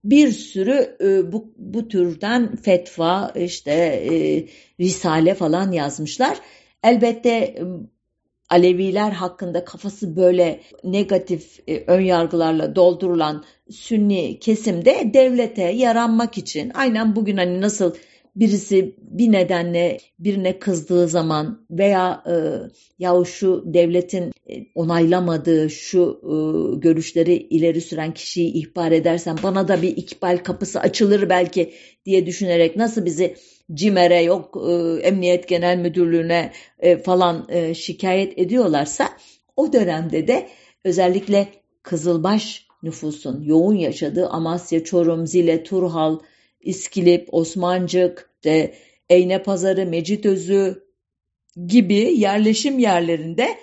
bir 0.04 0.32
sürü 0.32 0.97
e, 1.04 1.32
bu, 1.32 1.54
bu 1.58 1.88
türden 1.88 2.56
fetva, 2.56 3.34
işte 3.36 3.71
e, 3.71 4.45
risale 4.80 5.34
falan 5.34 5.71
yazmışlar. 5.71 6.38
Elbette 6.84 7.63
Aleviler 8.49 9.12
hakkında 9.12 9.65
kafası 9.65 10.15
böyle 10.15 10.60
negatif 10.84 11.60
e, 11.67 11.84
ön 11.88 12.01
yargılarla 12.01 12.75
doldurulan 12.75 13.43
Sünni 13.69 14.39
kesimde 14.39 15.12
devlete 15.13 15.63
yaranmak 15.63 16.38
için 16.38 16.71
aynen 16.73 17.15
bugün 17.15 17.38
hani 17.38 17.62
nasıl 17.62 17.95
birisi 18.36 18.96
bir 18.98 19.32
nedenle 19.32 19.98
birine 20.20 20.60
kızdığı 20.60 21.08
zaman 21.08 21.67
veya 21.72 22.24
e, 22.28 22.34
yahu 23.00 23.26
şu 23.26 23.63
devletin 23.65 24.32
e, 24.50 24.54
onaylamadığı 24.76 25.70
şu 25.70 26.22
e, 26.24 26.34
görüşleri 26.80 27.34
ileri 27.34 27.82
süren 27.82 28.13
kişiyi 28.13 28.54
ihbar 28.54 28.91
edersen 28.91 29.38
bana 29.44 29.67
da 29.67 29.82
bir 29.82 29.98
ikbal 29.98 30.38
kapısı 30.38 30.80
açılır 30.80 31.30
belki 31.30 31.74
diye 32.06 32.26
düşünerek 32.26 32.76
nasıl 32.76 33.06
bizi 33.06 33.36
CİMER'e 33.74 34.22
yok 34.22 34.63
e, 34.70 34.74
Emniyet 35.08 35.48
Genel 35.48 35.78
Müdürlüğü'ne 35.78 36.52
e, 36.80 36.98
falan 36.98 37.48
e, 37.50 37.74
şikayet 37.74 38.39
ediyorlarsa 38.39 39.10
o 39.56 39.74
dönemde 39.74 40.28
de 40.28 40.48
özellikle 40.84 41.48
Kızılbaş 41.84 42.67
nüfusun 42.84 43.44
yoğun 43.44 43.76
yaşadığı 43.76 44.28
Amasya, 44.30 44.84
Çorum, 44.84 45.28
Zile, 45.28 45.63
Turhal, 45.63 46.20
İskilip, 46.62 47.34
Osmancık, 47.34 48.30
de 48.43 48.76
Eyne 49.10 49.43
Pazarı, 49.43 49.86
Mecitözü 49.86 50.84
gibi 51.67 51.95
yerleşim 51.95 52.80
yerlerinde 52.80 53.58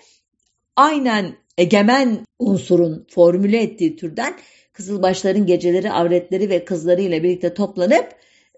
aynen 0.77 1.37
egemen 1.59 2.27
unsurun 2.39 3.07
formüle 3.11 3.63
ettiği 3.63 3.97
türden 3.97 4.35
Kızılbaşların 4.79 5.47
geceleri 5.47 5.91
avretleri 5.91 6.51
ve 6.51 6.65
kızlarıyla 6.65 7.23
birlikte 7.23 7.55
toplanıp 7.55 8.09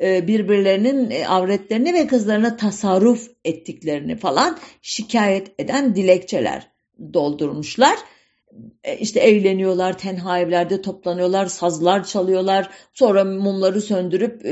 e, 0.00 0.26
birbirlerinin 0.26 1.10
e, 1.10 1.26
avretlerini 1.26 1.94
ve 1.94 2.06
kızlarına 2.06 2.56
tasarruf 2.56 3.30
ettiklerini 3.44 4.16
falan 4.16 4.58
şikayet 4.82 5.52
eden 5.58 5.94
dilekçeler 5.94 6.70
doldurmuşlar. 7.14 7.98
E, 8.84 8.96
işte 8.96 9.20
eğleniyorlar, 9.20 9.98
tenha 9.98 10.38
evlerde 10.38 10.82
toplanıyorlar, 10.82 11.46
sazlar 11.46 12.04
çalıyorlar, 12.04 12.70
sonra 12.94 13.24
mumları 13.24 13.80
söndürüp 13.80 14.44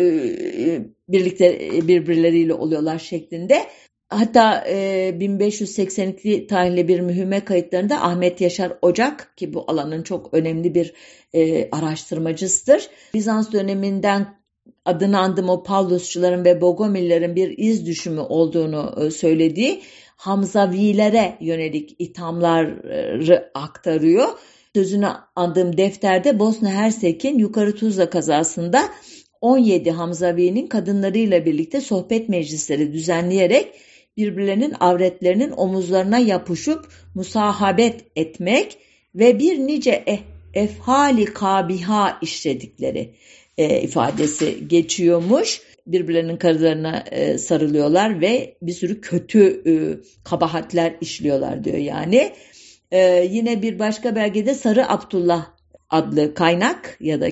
birlikte 1.09 1.71
birbirleriyle 1.89 2.55
oluyorlar 2.55 2.99
şeklinde. 2.99 3.67
Hatta 4.09 4.65
e, 4.69 5.21
1582 5.21 6.47
tarihli 6.47 6.89
bir 6.89 7.01
mühime 7.01 7.45
kayıtlarında 7.45 8.03
Ahmet 8.03 8.41
Yaşar 8.41 8.73
Ocak 8.83 9.33
ki 9.37 9.55
bu 9.55 9.65
alanın 9.71 10.03
çok 10.03 10.35
önemli 10.35 10.75
bir 10.75 10.95
e, 11.33 11.71
araştırmacısıdır. 11.71 12.89
Bizans 13.15 13.53
döneminden 13.53 14.39
adını 14.85 15.19
andım 15.19 15.49
o 15.49 15.63
Pavlusçuların 15.63 16.45
ve 16.45 16.61
Bogomillerin 16.61 17.37
bir 17.37 17.59
iz 17.59 17.87
düşümü 17.87 18.21
olduğunu 18.21 18.95
e, 19.01 19.11
söylediği 19.11 19.83
Hamzavilere 20.19 21.37
yönelik 21.41 21.97
ithamları 21.99 23.51
aktarıyor. 23.55 24.29
Sözünü 24.75 25.09
andığım 25.37 25.77
defterde 25.77 26.39
Bosna 26.39 26.71
Hersek'in 26.71 27.39
Yukarı 27.39 27.77
Tuzla 27.77 28.11
kazasında 28.11 28.89
17 29.41 29.91
Hamzavi'nin 29.91 30.67
kadınlarıyla 30.67 31.45
birlikte 31.45 31.81
sohbet 31.81 32.29
meclisleri 32.29 32.93
düzenleyerek 32.93 33.75
birbirlerinin 34.17 34.75
avretlerinin 34.81 35.53
omuzlarına 35.57 36.19
yapışıp 36.19 36.89
musahabet 37.15 38.05
etmek 38.17 38.79
ve 39.15 39.39
bir 39.39 39.59
nice 39.59 40.03
eh, 40.07 40.19
efhali 40.55 41.25
kabiha 41.25 42.19
işledikleri 42.23 43.15
e, 43.59 43.81
ifadesi 43.81 44.69
geçiyormuş. 44.69 45.61
Birbirlerinin 45.93 46.37
karılarına 46.37 47.05
e, 47.11 47.39
sarılıyorlar 47.39 48.21
ve 48.21 48.57
bir 48.63 48.73
sürü 48.73 49.01
kötü 49.01 49.63
e, 49.67 49.73
kabahatler 50.25 50.95
işliyorlar 51.01 51.65
diyor 51.65 51.77
yani. 51.77 52.33
E, 52.91 53.29
yine 53.31 53.63
bir 53.63 53.79
başka 53.79 54.17
belgede 54.17 54.55
Sarı 54.55 54.91
Abdullah 54.91 55.47
adlı 55.91 56.35
kaynak 56.35 56.97
ya 57.01 57.21
da 57.21 57.29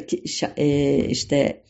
e, 0.57 0.96
işte 1.09 1.62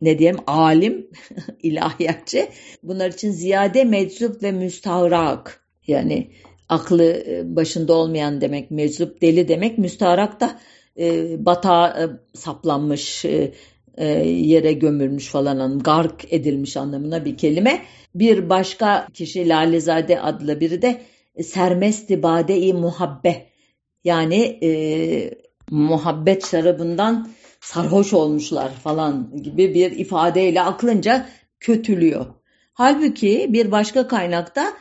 ne 0.00 0.18
diyelim 0.18 0.40
alim, 0.46 1.10
ilahiyatçı. 1.62 2.48
Bunlar 2.82 3.10
için 3.10 3.30
ziyade 3.30 3.84
meczup 3.84 4.42
ve 4.42 4.52
müstahrak 4.52 5.64
yani 5.86 6.30
aklı 6.68 7.04
e, 7.04 7.56
başında 7.56 7.92
olmayan 7.94 8.40
demek, 8.40 8.70
meczup 8.70 9.22
deli 9.22 9.48
demek, 9.48 9.78
müstahrak 9.78 10.40
da 10.40 10.60
e, 10.98 11.36
batağa 11.46 11.88
e, 11.88 12.04
saplanmış, 12.36 13.24
e, 13.24 13.52
e, 13.96 14.06
yere 14.28 14.72
gömülmüş 14.72 15.28
falan, 15.28 15.78
gark 15.78 16.32
edilmiş 16.32 16.76
anlamına 16.76 17.24
bir 17.24 17.36
kelime. 17.36 17.82
Bir 18.14 18.48
başka 18.48 19.08
kişi 19.14 19.48
Lalezade 19.48 20.20
adlı 20.20 20.60
biri 20.60 20.82
de 20.82 21.00
sermesti 21.42 22.22
bade-i 22.22 22.72
muhabbe 22.72 23.46
yani 24.04 24.58
e, 24.62 24.70
muhabbet 25.70 26.46
şarabından 26.46 27.28
sarhoş 27.60 28.12
olmuşlar 28.12 28.72
falan 28.72 29.42
gibi 29.42 29.74
bir 29.74 29.90
ifadeyle 29.90 30.62
aklınca 30.62 31.26
kötülüyor. 31.60 32.26
Halbuki 32.72 33.46
bir 33.48 33.72
başka 33.72 34.08
kaynakta 34.08 34.72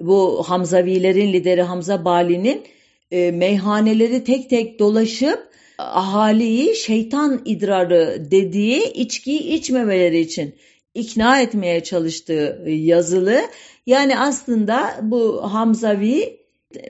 bu 0.00 0.44
Hamzavilerin 0.46 1.32
lideri 1.32 1.62
Hamza 1.62 2.04
Bali'nin 2.04 2.62
e, 3.10 3.30
meyhaneleri 3.30 4.24
tek 4.24 4.50
tek 4.50 4.78
dolaşıp 4.78 5.50
ahaliyi 5.80 6.76
şeytan 6.76 7.42
idrarı 7.44 8.26
dediği 8.30 8.92
içkiyi 8.92 9.40
içmemeleri 9.40 10.20
için 10.20 10.54
ikna 10.94 11.40
etmeye 11.40 11.82
çalıştığı 11.82 12.62
yazılı. 12.66 13.40
Yani 13.86 14.18
aslında 14.18 15.00
bu 15.02 15.52
Hamzavi 15.54 16.40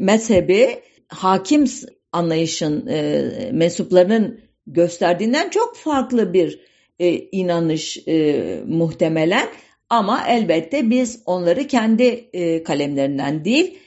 mezhebi 0.01 0.81
hakim 1.09 1.65
anlayışın 2.13 2.87
e, 2.87 3.23
mensuplarının 3.53 4.41
gösterdiğinden 4.67 5.49
çok 5.49 5.77
farklı 5.77 6.33
bir 6.33 6.61
e, 6.99 7.15
inanış 7.15 7.99
e, 8.09 8.61
muhtemelen. 8.67 9.49
Ama 9.91 10.27
elbette 10.29 10.91
biz 10.91 11.23
onları 11.27 11.67
kendi 11.67 12.29
e, 12.33 12.63
kalemlerinden 12.63 13.45
değil, 13.45 13.79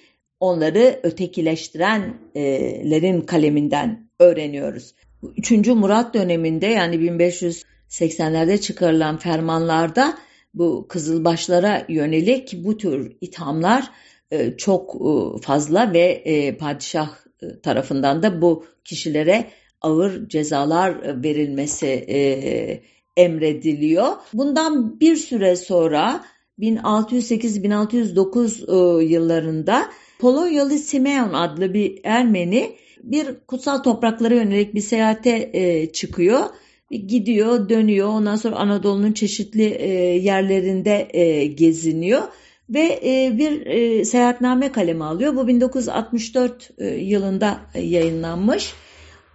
onları 0.44 1.00
ötekileştirenlerin 1.04 3.22
kaleminden 3.22 4.10
öğreniyoruz. 4.20 4.96
Üçüncü 5.38 5.74
Murat 5.74 6.14
döneminde 6.14 6.66
yani 6.66 6.96
1580'lerde 6.96 8.58
çıkarılan 8.58 9.18
fermanlarda 9.18 10.18
bu 10.54 10.88
Kızılbaşlara 10.88 11.86
yönelik 11.90 12.54
bu 12.64 12.78
tür 12.78 13.18
ithamlar 13.22 13.90
e, 14.32 14.58
çok 14.58 14.96
e, 14.96 14.98
fazla 15.42 15.94
ve 15.94 16.22
e, 16.26 16.58
padişah 16.58 17.10
tarafından 17.64 18.24
da 18.24 18.42
bu 18.42 18.66
kişilere 18.84 19.50
ağır 19.82 20.30
cezalar 20.30 21.24
verilmesi 21.24 21.88
emrediliyor. 23.18 24.08
Bundan 24.34 25.00
bir 25.00 25.16
süre 25.16 25.56
sonra 25.56 26.24
1608-1609 26.60 29.02
e, 29.02 29.06
yıllarında 29.06 29.90
Polonyalı 30.24 30.78
Simeon 30.78 31.34
adlı 31.34 31.74
bir 31.74 32.00
Ermeni 32.04 32.76
bir 33.04 33.28
kutsal 33.48 33.78
topraklara 33.78 34.34
yönelik 34.34 34.76
bir 34.76 34.82
seyahate 34.82 35.50
e, 35.54 35.92
çıkıyor. 35.92 36.40
Gidiyor, 36.92 37.70
dönüyor. 37.70 38.08
Ondan 38.08 38.36
sonra 38.36 38.56
Anadolu'nun 38.56 39.12
çeşitli 39.12 39.64
e, 39.64 39.90
yerlerinde 40.18 41.08
e, 41.14 41.46
geziniyor 41.46 42.22
ve 42.70 43.00
e, 43.06 43.38
bir 43.38 43.66
e, 43.66 44.06
seyahatname 44.06 44.72
kalemi 44.72 45.04
alıyor. 45.04 45.36
Bu 45.36 45.48
1964 45.48 46.70
e, 46.78 46.88
yılında 46.88 47.60
yayınlanmış. 47.76 48.74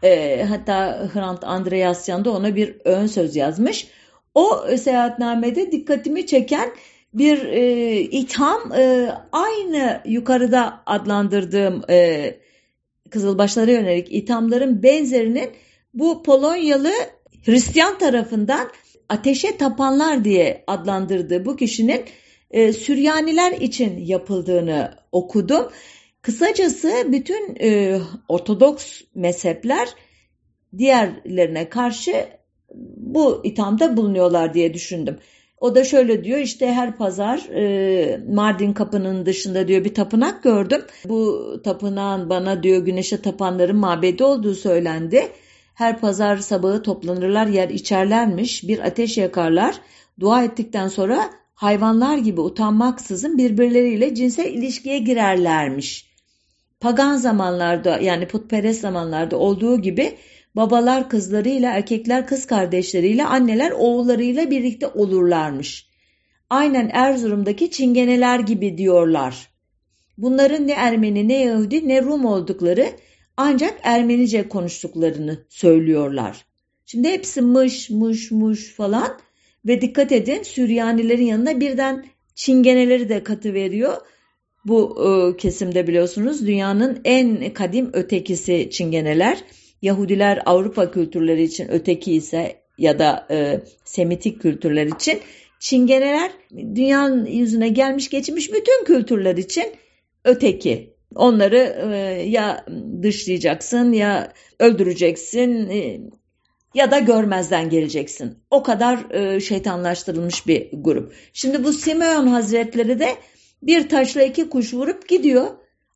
E, 0.02 0.42
hatta 0.48 1.08
Hrant 1.14 1.44
Andreasyan 1.44 2.24
da 2.24 2.30
ona 2.30 2.56
bir 2.56 2.76
ön 2.84 3.06
söz 3.06 3.36
yazmış. 3.36 3.88
O 4.34 4.66
seyahatnamede 4.78 5.72
dikkatimi 5.72 6.26
çeken 6.26 6.70
bir 7.18 7.44
e, 7.44 8.00
itham 8.00 8.72
e, 8.72 9.12
aynı 9.32 10.02
yukarıda 10.06 10.82
adlandırdığım 10.86 11.82
e, 11.90 12.34
Kızılbaşlara 13.10 13.70
yönelik 13.70 14.12
ithamların 14.12 14.82
benzerinin 14.82 15.50
bu 15.94 16.22
Polonyalı 16.22 16.92
Hristiyan 17.44 17.98
tarafından 17.98 18.68
ateşe 19.08 19.56
tapanlar 19.56 20.24
diye 20.24 20.64
adlandırdığı 20.66 21.44
bu 21.44 21.56
kişinin 21.56 22.04
e, 22.50 22.72
Süryaniler 22.72 23.52
için 23.52 23.98
yapıldığını 23.98 24.94
okudum. 25.12 25.68
Kısacası 26.22 26.92
bütün 27.06 27.56
e, 27.60 28.00
Ortodoks 28.28 29.02
mezhepler 29.14 29.88
diğerlerine 30.78 31.68
karşı 31.68 32.26
bu 32.96 33.40
ithamda 33.44 33.96
bulunuyorlar 33.96 34.54
diye 34.54 34.74
düşündüm. 34.74 35.18
O 35.60 35.74
da 35.74 35.84
şöyle 35.84 36.24
diyor 36.24 36.38
işte 36.38 36.72
her 36.72 36.96
pazar 36.96 37.38
e, 37.38 38.20
Mardin 38.28 38.72
kapının 38.72 39.26
dışında 39.26 39.68
diyor 39.68 39.84
bir 39.84 39.94
tapınak 39.94 40.42
gördüm. 40.42 40.82
Bu 41.04 41.52
tapınağın 41.64 42.30
bana 42.30 42.62
diyor 42.62 42.84
güneşe 42.84 43.22
tapanların 43.22 43.76
mabedi 43.76 44.24
olduğu 44.24 44.54
söylendi. 44.54 45.28
Her 45.74 46.00
pazar 46.00 46.36
sabahı 46.36 46.82
toplanırlar 46.82 47.46
yer 47.46 47.68
içerlermiş 47.68 48.68
bir 48.68 48.78
ateş 48.78 49.18
yakarlar. 49.18 49.74
Dua 50.20 50.44
ettikten 50.44 50.88
sonra 50.88 51.30
hayvanlar 51.54 52.18
gibi 52.18 52.40
utanmaksızın 52.40 53.38
birbirleriyle 53.38 54.14
cinsel 54.14 54.46
ilişkiye 54.46 54.98
girerlermiş 54.98 56.08
pagan 56.80 57.16
zamanlarda 57.16 57.98
yani 57.98 58.28
putperest 58.28 58.80
zamanlarda 58.80 59.36
olduğu 59.36 59.82
gibi 59.82 60.16
babalar 60.58 61.08
kızlarıyla 61.08 61.72
erkekler 61.72 62.26
kız 62.26 62.46
kardeşleriyle 62.46 63.24
anneler 63.24 63.70
oğullarıyla 63.70 64.50
birlikte 64.50 64.86
olurlarmış. 64.86 65.88
Aynen 66.50 66.90
Erzurum'daki 66.92 67.70
çingeneler 67.70 68.40
gibi 68.40 68.78
diyorlar. 68.78 69.48
Bunların 70.18 70.66
ne 70.66 70.72
Ermeni 70.72 71.28
ne 71.28 71.40
Yahudi 71.40 71.88
ne 71.88 72.02
Rum 72.02 72.24
oldukları 72.24 72.86
ancak 73.36 73.80
Ermenice 73.82 74.48
konuştuklarını 74.48 75.38
söylüyorlar. 75.48 76.44
Şimdi 76.86 77.08
hepsi 77.08 77.40
mış 77.40 77.90
mış 77.90 78.30
mış 78.30 78.72
falan 78.72 79.18
ve 79.66 79.80
dikkat 79.80 80.12
edin 80.12 80.42
Süryanilerin 80.42 81.26
yanına 81.26 81.60
birden 81.60 82.06
çingeneleri 82.34 83.08
de 83.08 83.24
katı 83.24 83.54
veriyor. 83.54 83.96
Bu 84.64 84.98
e, 85.06 85.36
kesimde 85.36 85.86
biliyorsunuz 85.86 86.46
dünyanın 86.46 87.00
en 87.04 87.52
kadim 87.54 87.90
ötekisi 87.92 88.68
Çingeneler. 88.70 89.44
Yahudiler 89.82 90.42
Avrupa 90.46 90.90
kültürleri 90.90 91.42
için 91.42 91.68
öteki 91.68 92.12
ise 92.12 92.56
ya 92.78 92.98
da 92.98 93.26
e, 93.30 93.60
Semitik 93.84 94.42
kültürler 94.42 94.86
için 94.86 95.20
Çingeneler 95.58 96.30
dünyanın 96.52 97.26
yüzüne 97.26 97.68
gelmiş 97.68 98.10
geçmiş 98.10 98.52
bütün 98.52 98.84
kültürler 98.84 99.36
için 99.36 99.66
öteki. 100.24 100.94
Onları 101.14 101.90
e, 101.92 101.96
ya 102.28 102.66
dışlayacaksın 103.02 103.92
ya 103.92 104.32
öldüreceksin 104.58 105.70
e, 105.70 106.00
ya 106.74 106.90
da 106.90 106.98
görmezden 106.98 107.70
geleceksin. 107.70 108.38
O 108.50 108.62
kadar 108.62 109.10
e, 109.10 109.40
şeytanlaştırılmış 109.40 110.46
bir 110.46 110.68
grup. 110.72 111.14
Şimdi 111.32 111.64
bu 111.64 111.72
Simeon 111.72 112.26
Hazretleri 112.26 112.98
de 112.98 113.08
bir 113.62 113.88
taşla 113.88 114.22
iki 114.22 114.48
kuş 114.48 114.74
vurup 114.74 115.08
gidiyor. 115.08 115.46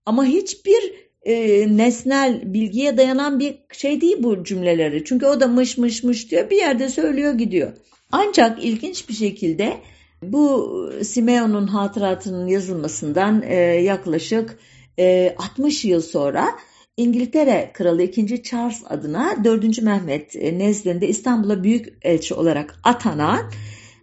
Ama 0.06 0.24
hiçbir 0.24 0.94
e, 1.24 1.66
nesnel 1.76 2.54
bilgiye 2.54 2.96
dayanan 2.96 3.40
bir 3.40 3.54
şey 3.72 4.00
değil 4.00 4.16
bu 4.18 4.44
cümleleri. 4.44 5.04
Çünkü 5.04 5.26
o 5.26 5.40
da 5.40 5.46
mış 5.46 5.78
mış 5.78 6.02
mış 6.02 6.30
diyor 6.30 6.50
bir 6.50 6.56
yerde 6.56 6.88
söylüyor 6.88 7.32
gidiyor. 7.32 7.72
Ancak 8.12 8.64
ilginç 8.64 9.08
bir 9.08 9.14
şekilde 9.14 9.76
bu 10.22 10.90
Simeon'un 11.02 11.66
hatıratının 11.66 12.46
yazılmasından 12.46 13.42
e, 13.42 13.54
yaklaşık 13.60 14.58
e, 14.98 15.34
60 15.38 15.84
yıl 15.84 16.00
sonra 16.00 16.48
İngiltere 16.96 17.70
Kralı 17.74 18.02
2. 18.02 18.42
Charles 18.42 18.82
adına 18.88 19.44
4. 19.44 19.82
Mehmet 19.82 20.36
e, 20.36 20.58
nezdinde 20.58 21.08
İstanbul'a 21.08 21.64
büyük 21.64 21.88
elçi 22.02 22.34
olarak 22.34 22.80
atanan 22.84 23.50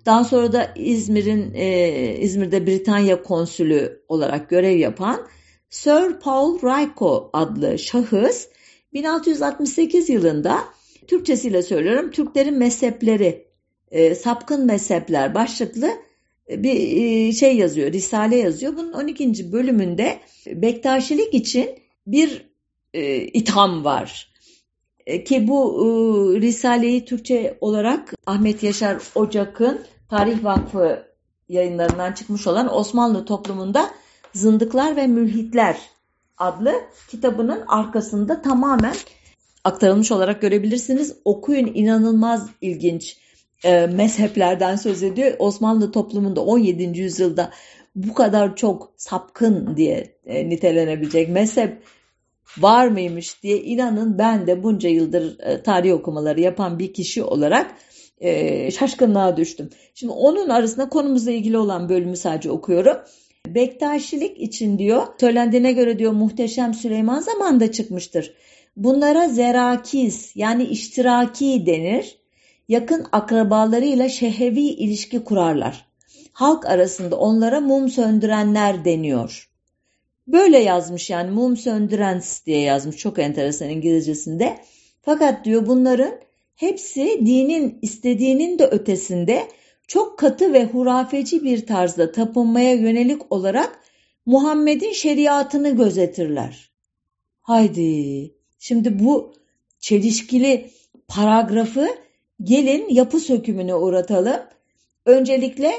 daha 0.06 0.24
sonra 0.24 0.54
da 0.54 0.74
İzmir'in 0.76 1.54
e, 1.54 2.18
İzmir'de 2.20 2.68
Britanya 2.68 3.24
konsülü 3.24 4.02
olarak 4.08 4.50
görev 4.50 4.78
yapan 4.78 5.28
Sir 5.70 6.20
Paul 6.20 6.62
Raiko 6.64 7.30
adlı 7.34 7.80
şahıs 7.80 8.48
1668 8.94 10.10
yılında 10.10 10.60
Türkçesiyle 11.08 11.62
söylüyorum 11.62 12.12
Türklerin 12.12 12.58
mezhepleri 12.58 13.48
e, 13.92 14.16
sapkın 14.16 14.66
mezhepler 14.66 15.36
başlıklı 15.36 15.92
bir 16.50 16.74
e, 16.74 17.32
şey 17.34 17.58
yazıyor, 17.58 17.92
risale 17.92 18.36
yazıyor. 18.36 18.78
Bunun 18.78 18.94
12. 18.94 19.52
bölümünde 19.52 20.20
Bektaşilik 20.48 21.34
için 21.34 21.70
bir 22.08 22.50
e, 22.94 23.18
itham 23.18 23.86
var. 23.86 24.34
E, 25.06 25.24
ki 25.24 25.48
bu 25.48 25.86
e, 25.86 25.86
risaleyi 26.42 27.06
Türkçe 27.06 27.58
olarak 27.62 28.14
Ahmet 28.26 28.64
Yaşar 28.64 29.02
Ocak'ın 29.16 29.82
Tarih 30.10 30.44
Vakfı 30.44 31.04
yayınlarından 31.50 32.14
çıkmış 32.14 32.48
olan 32.48 32.76
Osmanlı 32.78 33.26
toplumunda 33.26 33.92
Zındıklar 34.34 34.96
ve 34.96 35.08
Mülhitler 35.08 35.78
adlı 36.38 36.74
kitabının 37.08 37.64
arkasında 37.68 38.42
tamamen 38.42 38.96
aktarılmış 39.64 40.12
olarak 40.12 40.42
görebilirsiniz. 40.42 41.16
Okuyun 41.26 41.72
inanılmaz 41.74 42.50
ilginç 42.62 43.18
e, 43.64 43.88
mezheplerden 43.88 44.76
söz 44.76 45.04
ediyor. 45.04 45.36
Osmanlı 45.40 45.92
toplumunda 45.92 46.42
17. 46.42 47.00
yüzyılda 47.00 47.52
bu 47.96 48.14
kadar 48.14 48.56
çok 48.56 48.94
sapkın 48.98 49.78
diye 49.78 50.16
e, 50.26 50.50
nitelenebilecek 50.50 51.30
mezhep 51.30 51.84
var 52.58 52.88
mıymış 52.88 53.44
diye 53.44 53.58
inanın 53.58 54.18
ben 54.18 54.48
de 54.48 54.64
bunca 54.64 54.90
yıldır 54.90 55.40
e, 55.40 55.64
tarih 55.64 55.94
okumaları 55.94 56.42
yapan 56.42 56.80
bir 56.80 56.94
kişi 56.94 57.24
olarak 57.24 57.76
e, 58.18 58.72
şaşkınlığa 58.72 59.38
düştüm. 59.38 59.70
Şimdi 59.94 60.14
onun 60.14 60.50
arasında 60.50 60.90
konumuzla 60.90 61.32
ilgili 61.32 61.58
olan 61.58 61.90
bölümü 61.90 62.18
sadece 62.18 62.52
okuyorum. 62.52 62.98
Bektaşilik 63.48 64.42
için 64.42 64.80
diyor, 64.80 65.08
söylendiğine 65.20 65.72
göre 65.72 66.00
diyor 66.00 66.12
muhteşem 66.12 66.74
Süleyman 66.74 67.20
zamanında 67.20 67.72
çıkmıştır. 67.72 68.34
Bunlara 68.78 69.30
zerakiz 69.30 70.32
yani 70.36 70.64
iştiraki 70.64 71.66
denir. 71.66 72.20
Yakın 72.68 73.06
akrabalarıyla 73.12 74.10
şehevi 74.10 74.62
ilişki 74.62 75.24
kurarlar. 75.24 75.86
Halk 76.34 76.66
arasında 76.66 77.20
onlara 77.20 77.60
mum 77.60 77.90
söndürenler 77.90 78.86
deniyor. 78.86 79.50
Böyle 80.28 80.58
yazmış 80.58 81.10
yani 81.10 81.32
mum 81.32 81.58
söndürens 81.58 82.46
diye 82.46 82.60
yazmış 82.60 82.98
çok 82.98 83.20
enteresan 83.20 83.70
İngilizcesinde. 83.70 84.60
Fakat 85.02 85.46
diyor 85.46 85.68
bunların 85.68 86.14
hepsi 86.56 87.20
dinin 87.26 87.80
istediğinin 87.82 88.60
de 88.60 88.68
ötesinde 88.68 89.48
çok 89.90 90.20
katı 90.20 90.54
ve 90.54 90.66
hurafeci 90.66 91.44
bir 91.44 91.66
tarzda 91.66 92.12
tapınmaya 92.12 92.74
yönelik 92.74 93.32
olarak 93.32 93.80
Muhammed'in 94.26 94.92
şeriatını 94.92 95.76
gözetirler. 95.76 96.72
Haydi 97.42 98.32
şimdi 98.60 99.00
bu 99.00 99.34
çelişkili 99.80 100.72
paragrafı 101.08 101.88
gelin 102.44 102.90
yapı 102.90 103.20
sökümüne 103.20 103.76
uğratalım. 103.76 104.40
Öncelikle 105.06 105.72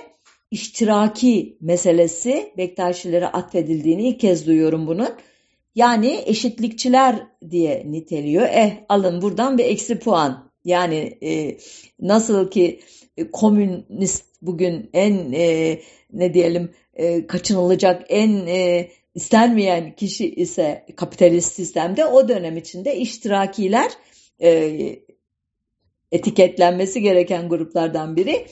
iştiraki 0.50 1.58
meselesi 1.60 2.52
Bektaşilere 2.56 3.26
atfedildiğini 3.26 4.08
ilk 4.08 4.20
kez 4.20 4.46
duyuyorum 4.46 4.86
bunun. 4.86 5.10
Yani 5.74 6.22
eşitlikçiler 6.26 7.26
diye 7.50 7.82
niteliyor. 7.86 8.48
Eh 8.50 8.72
alın 8.88 9.22
buradan 9.22 9.58
bir 9.58 9.64
eksi 9.64 9.98
puan. 9.98 10.49
Yani 10.64 11.18
e, 11.22 11.56
nasıl 12.00 12.50
ki 12.50 12.80
e, 13.16 13.30
komünist 13.30 14.24
bugün 14.42 14.90
en 14.92 15.32
e, 15.32 15.80
ne 16.12 16.34
diyelim 16.34 16.70
e, 16.94 17.26
kaçınılacak 17.26 18.02
en 18.08 18.46
e, 18.46 18.90
istenmeyen 19.14 19.96
kişi 19.96 20.34
ise 20.34 20.86
kapitalist 20.96 21.52
sistemde 21.52 22.04
o 22.06 22.28
dönem 22.28 22.56
içinde 22.56 22.96
iştirakiler 22.96 23.90
e, 24.42 24.70
etiketlenmesi 26.12 27.00
gereken 27.00 27.48
gruplardan 27.48 28.16
biri. 28.16 28.46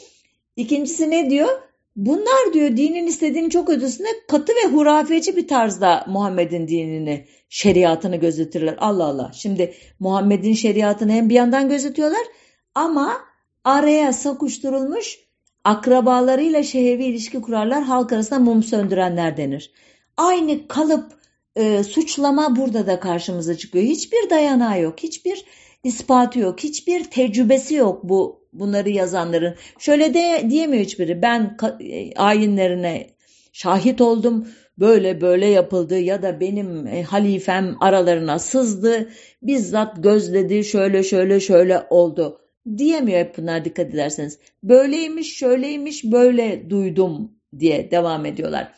İkincisi 0.56 1.10
ne 1.10 1.30
diyor? 1.30 1.67
Bunlar 1.98 2.52
diyor 2.52 2.76
dinin 2.76 3.06
istediğini 3.06 3.50
çok 3.50 3.68
ötesinde 3.68 4.08
katı 4.28 4.52
ve 4.52 4.68
hurafeci 4.72 5.36
bir 5.36 5.48
tarzda 5.48 6.04
Muhammed'in 6.08 6.68
dinini, 6.68 7.26
şeriatını 7.48 8.16
gözetirler. 8.16 8.76
Allah 8.78 9.04
Allah. 9.04 9.30
Şimdi 9.34 9.74
Muhammed'in 10.00 10.52
şeriatını 10.52 11.12
hem 11.12 11.28
bir 11.28 11.34
yandan 11.34 11.68
gözetiyorlar 11.68 12.20
ama 12.74 13.16
araya 13.64 14.12
sakuşturulmuş 14.12 15.18
akrabalarıyla 15.64 16.62
şehevi 16.62 17.04
ilişki 17.04 17.40
kurarlar. 17.40 17.82
Halk 17.82 18.12
arasında 18.12 18.38
mum 18.38 18.62
söndürenler 18.62 19.36
denir. 19.36 19.72
Aynı 20.16 20.68
kalıp 20.68 21.12
e, 21.56 21.84
suçlama 21.84 22.56
burada 22.56 22.86
da 22.86 23.00
karşımıza 23.00 23.56
çıkıyor. 23.56 23.84
Hiçbir 23.84 24.30
dayanağı 24.30 24.80
yok, 24.80 24.98
hiçbir 24.98 25.44
ispatı 25.84 26.38
yok, 26.38 26.60
hiçbir 26.60 27.04
tecrübesi 27.04 27.74
yok 27.74 28.04
bu 28.04 28.48
bunları 28.52 28.90
yazanların. 28.90 29.54
Şöyle 29.78 30.14
de 30.14 30.46
diyemiyor 30.50 30.84
hiçbiri. 30.84 31.22
Ben 31.22 31.56
e, 31.80 32.14
ayinlerine 32.14 33.06
şahit 33.52 34.00
oldum. 34.00 34.48
Böyle 34.78 35.20
böyle 35.20 35.46
yapıldı 35.46 35.98
ya 35.98 36.22
da 36.22 36.40
benim 36.40 36.86
e, 36.86 37.02
halifem 37.02 37.76
aralarına 37.80 38.38
sızdı. 38.38 39.08
Bizzat 39.42 40.02
gözledi. 40.02 40.64
Şöyle 40.64 41.02
şöyle 41.02 41.40
şöyle 41.40 41.86
oldu. 41.90 42.40
Diyemiyor 42.76 43.18
hep 43.18 43.38
bunlar 43.38 43.64
dikkat 43.64 43.86
ederseniz. 43.86 44.38
Böyleymiş, 44.62 45.36
şöyleymiş, 45.36 46.04
böyle 46.04 46.70
duydum 46.70 47.32
diye 47.58 47.90
devam 47.90 48.26
ediyorlar. 48.26 48.72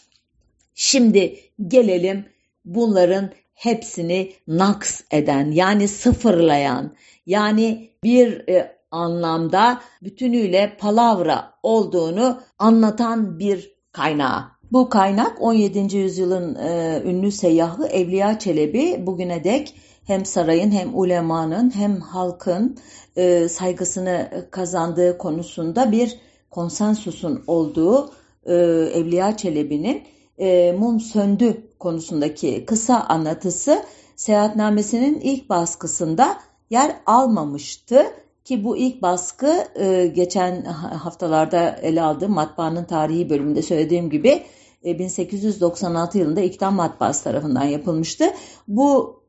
Şimdi 0.75 1.37
gelelim 1.69 2.25
bunların 2.65 3.31
hepsini 3.61 4.33
naks 4.49 5.01
eden 5.11 5.51
yani 5.51 5.89
sıfırlayan 5.89 6.93
yani 7.27 7.91
bir 8.05 8.49
e, 8.49 8.77
anlamda 8.91 9.81
bütünüyle 10.03 10.77
palavra 10.79 11.53
olduğunu 11.63 12.41
anlatan 12.59 13.39
bir 13.39 13.75
kaynağı. 13.93 14.45
Bu 14.73 14.89
kaynak 14.89 15.43
17. 15.43 15.97
yüzyılın 15.97 16.55
e, 16.55 17.03
ünlü 17.05 17.33
seyyahı 17.33 17.87
Evliya 17.87 18.39
Çelebi 18.39 19.07
bugüne 19.07 19.45
dek 19.45 19.75
hem 20.05 20.25
sarayın 20.25 20.71
hem 20.71 20.99
ulemanın 20.99 21.75
hem 21.75 22.01
halkın 22.01 22.79
e, 23.17 23.49
saygısını 23.49 24.47
kazandığı 24.51 25.19
konusunda 25.19 25.93
bir 25.93 26.19
konsensusun 26.51 27.43
olduğu 27.47 28.11
e, 28.45 28.55
Evliya 28.95 29.37
Çelebi'nin 29.37 30.03
e, 30.39 30.73
mum 30.73 31.01
söndü 31.01 31.70
konusundaki 31.81 32.64
kısa 32.66 33.01
anlatısı 33.01 33.83
seyahatnamesinin 34.16 35.20
ilk 35.20 35.51
baskısında 35.51 36.39
yer 36.70 36.97
almamıştı. 37.07 38.07
Ki 38.45 38.64
bu 38.64 38.76
ilk 38.76 39.03
baskı 39.03 39.64
e, 39.74 40.07
geçen 40.07 40.64
haftalarda 40.64 41.70
ele 41.83 42.03
aldığım 42.03 42.33
matbaanın 42.33 42.85
tarihi 42.85 43.31
bölümünde 43.31 43.62
söylediğim 43.62 44.11
gibi 44.11 44.43
e, 44.85 44.99
1896 44.99 46.18
yılında 46.18 46.41
İktam 46.41 46.74
Matbaası 46.74 47.24
tarafından 47.24 47.64
yapılmıştı. 47.64 48.24
Bu 48.68 49.20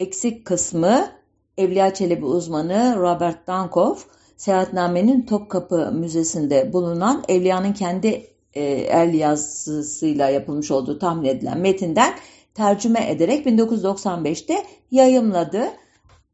eksik 0.00 0.44
kısmı 0.44 1.08
Evliya 1.58 1.94
Çelebi 1.94 2.24
uzmanı 2.24 2.96
Robert 2.98 3.46
Dankoff 3.46 4.06
Seyahatname'nin 4.36 5.26
Topkapı 5.26 5.92
Müzesi'nde 5.92 6.72
bulunan 6.72 7.24
Evliya'nın 7.28 7.72
kendi 7.72 8.29
e, 8.54 8.62
el 8.70 9.14
yazısıyla 9.14 10.28
yapılmış 10.28 10.70
olduğu 10.70 10.98
tahmin 10.98 11.28
edilen 11.28 11.58
metinden 11.58 12.14
tercüme 12.54 13.10
ederek 13.10 13.46
1995'te 13.46 14.64
yayımladı. 14.90 15.64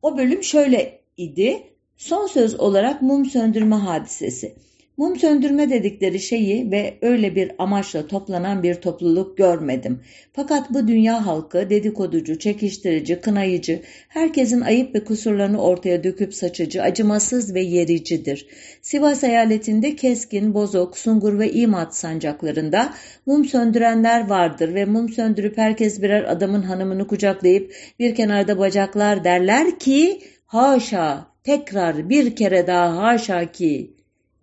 O 0.03 0.19
bölüm 0.19 0.43
şöyle 0.43 1.01
idi. 1.17 1.63
Son 1.97 2.27
söz 2.27 2.61
olarak 2.61 3.03
mum 3.03 3.25
söndürme 3.25 3.77
hadisesi. 3.77 4.55
Mum 4.97 5.17
söndürme 5.17 5.71
dedikleri 5.71 6.21
şeyi 6.21 6.71
ve 6.71 6.99
öyle 7.03 7.35
bir 7.35 7.53
amaçla 7.59 8.07
toplanan 8.07 8.63
bir 8.63 8.75
topluluk 8.75 9.39
görmedim. 9.39 10.01
Fakat 10.33 10.71
bu 10.71 10.89
dünya 10.89 11.27
halkı 11.27 11.71
dedikoducu, 11.71 12.39
çekiştirici, 12.39 13.21
kınayıcı, 13.21 13.83
herkesin 14.09 14.61
ayıp 14.61 14.95
ve 14.95 15.05
kusurlarını 15.05 15.63
ortaya 15.63 16.05
döküp 16.05 16.35
saçıcı, 16.35 16.83
acımasız 16.83 17.55
ve 17.55 17.61
yericidir. 17.61 18.47
Sivas 18.83 19.25
eyaletinde 19.25 19.97
Keskin, 19.97 20.55
Bozok, 20.55 20.99
Sungur 20.99 21.39
ve 21.39 21.53
İmat 21.53 21.97
sancaklarında 21.97 22.95
mum 23.27 23.45
söndürenler 23.45 24.29
vardır 24.29 24.75
ve 24.75 24.85
mum 24.85 25.09
söndürüp 25.09 25.59
herkes 25.59 26.03
birer 26.03 26.25
adamın 26.25 26.63
hanımını 26.63 27.07
kucaklayıp 27.07 27.75
bir 27.99 28.15
kenarda 28.15 28.59
bacaklar 28.59 29.25
derler 29.25 29.79
ki 29.79 30.21
haşa 30.47 31.27
tekrar 31.45 32.09
bir 32.09 32.37
kere 32.37 32.67
daha 32.67 32.97
haşa 32.97 33.53
ki 33.53 33.96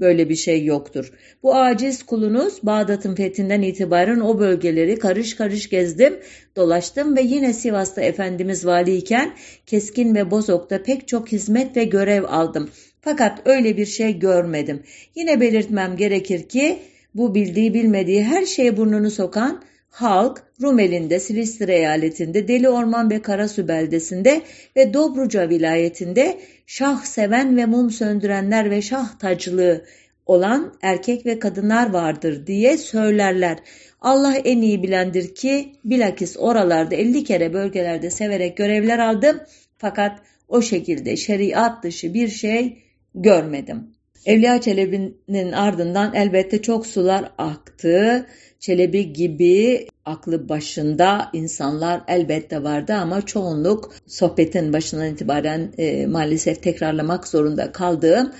böyle 0.04 0.30
bir 0.30 0.36
şey 0.36 0.66
yoktur. 0.66 1.12
Bu 1.44 1.56
aciz 1.56 2.04
kulunuz 2.04 2.60
Bağdat'ın 2.64 3.16
fethinden 3.16 3.62
itibaren 3.62 4.20
o 4.20 4.40
bölgeleri 4.40 5.00
karış 5.00 5.36
karış 5.36 5.70
gezdim, 5.70 6.20
dolaştım 6.56 7.16
ve 7.18 7.22
yine 7.22 7.54
Sivas'ta 7.54 8.02
Efendimiz 8.02 8.66
valiyken 8.66 9.34
Keskin 9.66 10.16
ve 10.16 10.32
Bozok'ta 10.32 10.84
pek 10.84 11.08
çok 11.08 11.32
hizmet 11.32 11.78
ve 11.78 11.84
görev 11.84 12.24
aldım. 12.24 12.70
Fakat 13.02 13.42
öyle 13.46 13.78
bir 13.78 13.86
şey 13.86 14.20
görmedim. 14.20 14.84
Yine 15.16 15.42
belirtmem 15.42 15.98
gerekir 15.98 16.50
ki 16.50 16.80
bu 17.16 17.36
bildiği 17.36 17.74
bilmediği 17.74 18.24
her 18.24 18.46
şeye 18.46 18.78
burnunu 18.78 19.12
sokan 19.12 19.64
halk 19.94 20.44
Rumeli'nde, 20.62 21.20
Silistre 21.20 21.76
eyaletinde, 21.76 22.48
Deli 22.48 22.70
Orman 22.70 23.10
ve 23.10 23.22
Karasu 23.22 23.68
beldesinde 23.68 24.42
ve 24.76 24.94
Dobruca 24.94 25.50
vilayetinde 25.50 26.40
şah 26.68 27.04
seven 27.04 27.58
ve 27.58 27.66
mum 27.66 27.92
söndürenler 27.92 28.72
ve 28.72 28.82
şah 28.82 29.20
tacılığı 29.20 29.86
olan 30.26 30.74
erkek 30.82 31.26
ve 31.26 31.40
kadınlar 31.40 31.90
vardır 31.90 32.48
diye 32.48 32.78
söylerler. 32.78 33.58
Allah 34.02 34.36
en 34.36 34.62
iyi 34.62 34.84
bilendir 34.84 35.36
ki 35.36 35.72
bilakis 35.86 36.38
oralarda 36.38 36.96
50 36.96 37.24
kere 37.24 37.54
bölgelerde 37.54 38.10
severek 38.10 38.58
görevler 38.58 39.00
aldım 39.00 39.40
fakat 39.78 40.20
o 40.48 40.62
şekilde 40.62 41.16
şeriat 41.16 41.84
dışı 41.84 42.14
bir 42.14 42.28
şey 42.28 42.78
görmedim. 43.16 43.94
Evliya 44.26 44.62
Çelebi'nin 44.62 45.52
ardından 45.52 46.16
elbette 46.16 46.62
çok 46.62 46.88
sular 46.88 47.32
aktı. 47.38 48.26
Çelebi 48.64 49.14
gibi 49.14 49.88
aklı 50.06 50.50
başında 50.50 51.30
insanlar 51.34 52.02
elbette 52.08 52.64
vardı 52.64 52.94
ama 52.94 53.26
çoğunluk 53.26 53.94
sohbetin 54.08 54.74
başından 54.74 55.14
itibaren 55.14 55.74
e, 55.78 56.06
maalesef 56.06 56.64
tekrarlamak 56.64 57.28
zorunda 57.28 57.72
kaldığım 57.72 58.34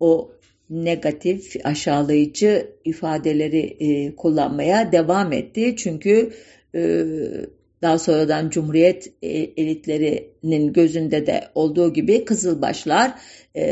o 0.00 0.32
negatif, 0.70 1.56
aşağılayıcı 1.64 2.66
ifadeleri 2.84 3.76
e, 3.80 4.16
kullanmaya 4.16 4.92
devam 4.92 5.32
etti. 5.32 5.74
Çünkü 5.76 6.32
e, 6.74 7.04
daha 7.82 7.98
sonradan 7.98 8.50
Cumhuriyet 8.50 9.12
e, 9.22 9.28
elitlerinin 9.32 10.72
gözünde 10.72 11.26
de 11.26 11.44
olduğu 11.54 11.92
gibi 11.92 12.24
Kızılbaşlar 12.24 13.14
e, 13.56 13.64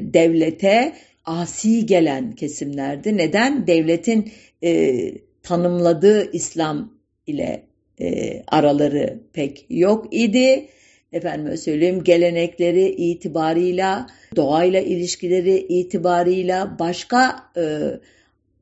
devlete 0.00 0.92
asi 1.24 1.86
gelen 1.86 2.32
kesimlerdi. 2.32 3.16
Neden? 3.16 3.66
Devletin 3.66 4.32
e, 4.62 5.00
tanımladığı 5.44 6.32
İslam 6.32 6.92
ile 7.26 7.62
e, 8.00 8.42
araları 8.46 9.20
pek 9.32 9.66
yok 9.70 10.08
idi. 10.10 10.68
Efendim 11.12 11.56
söyleyeyim 11.56 12.04
gelenekleri 12.04 12.88
itibarıyla, 12.88 14.06
doğayla 14.36 14.80
ilişkileri 14.80 15.56
itibarıyla 15.56 16.76
başka 16.78 17.36
e, 17.56 17.78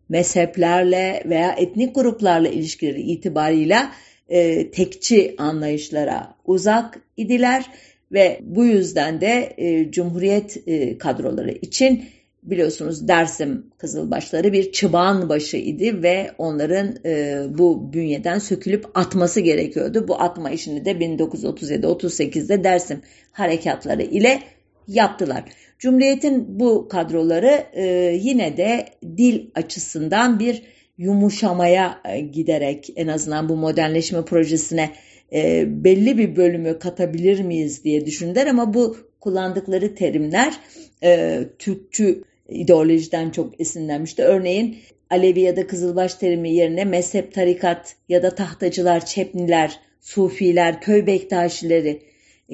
mezheplerle 0.09 1.22
veya 1.26 1.53
etnik 1.53 1.95
gruplarla 1.95 2.49
ilişkileri 2.49 3.01
itibarıyla 3.03 3.93
e, 4.28 4.70
tekçi 4.70 5.35
anlayışlara 5.39 6.35
uzak 6.45 7.01
idiler 7.16 7.64
ve 8.12 8.39
bu 8.43 8.64
yüzden 8.64 9.20
de 9.20 9.53
e, 9.57 9.91
Cumhuriyet 9.91 10.68
e, 10.68 10.99
kadroları 10.99 11.51
için 11.51 12.05
biliyorsunuz 12.43 13.09
Dersim 13.09 13.66
Kızılbaşları 13.78 14.53
bir 14.53 14.72
çıban 14.72 15.28
başı 15.28 15.57
idi 15.57 16.03
ve 16.03 16.30
onların 16.38 16.97
e, 17.05 17.43
bu 17.59 17.93
bünyeden 17.93 18.38
sökülüp 18.38 18.86
atması 18.95 19.40
gerekiyordu. 19.40 20.09
Bu 20.09 20.20
atma 20.22 20.51
işini 20.51 20.84
de 20.84 20.90
1937-38'de 20.93 22.64
Dersim 22.64 23.01
harekatları 23.32 24.03
ile 24.03 24.43
yaptılar. 24.88 25.45
Cumhuriyet'in 25.78 26.61
bu 26.61 26.88
kadroları 26.88 27.64
e, 27.72 27.84
yine 28.22 28.57
de 28.57 28.86
dil 29.16 29.51
açısından 29.55 30.38
bir 30.38 30.62
yumuşamaya 30.99 32.01
e, 32.05 32.20
giderek 32.20 32.93
en 32.97 33.09
azından 33.09 33.49
bu 33.49 33.57
modernleşme 33.57 34.24
projesine 34.24 34.90
e, 35.32 35.64
belli 35.84 36.18
bir 36.18 36.36
bölümü 36.36 36.78
katabilir 36.78 37.40
miyiz 37.40 37.84
diye 37.84 38.07
düşündüler 38.07 38.47
ama 38.47 38.74
bu 38.74 38.97
kullandıkları 39.20 39.95
terimler 39.95 40.55
e, 41.03 41.40
Türkçü 41.59 42.24
ideolojiden 42.49 43.30
çok 43.30 43.61
esinlenmişti. 43.61 44.22
Örneğin 44.22 44.78
Alevi 45.11 45.40
ya 45.40 45.57
da 45.57 45.66
Kızılbaş 45.66 46.14
terimi 46.14 46.55
yerine 46.55 46.84
mezhep, 46.84 47.34
tarikat 47.34 47.97
ya 48.09 48.22
da 48.22 48.34
tahtacılar, 48.34 49.07
çepniler, 49.07 49.80
sufiler, 50.01 50.80
köy 50.80 51.07
bektaşileri 51.07 52.03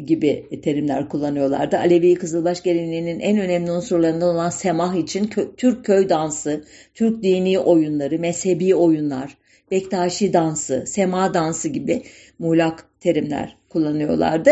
gibi 0.06 0.60
terimler 0.62 1.08
kullanıyorlardı. 1.08 1.78
Alevi 1.78 2.14
Kızılbaş 2.14 2.62
geleneğinin 2.62 3.20
en 3.20 3.38
önemli 3.38 3.70
unsurlarından 3.72 4.34
olan 4.34 4.50
semah 4.50 4.94
için 4.94 5.26
kö 5.26 5.56
Türk 5.56 5.84
köy 5.84 6.08
dansı, 6.08 6.64
Türk 6.94 7.22
dini 7.22 7.58
oyunları, 7.58 8.18
mezhebi 8.18 8.74
oyunlar, 8.74 9.36
Bektaşi 9.70 10.32
dansı, 10.32 10.84
sema 10.86 11.34
dansı 11.34 11.68
gibi 11.68 12.02
muğlak 12.38 12.84
terimler 13.00 13.56
kullanıyorlardı. 13.68 14.50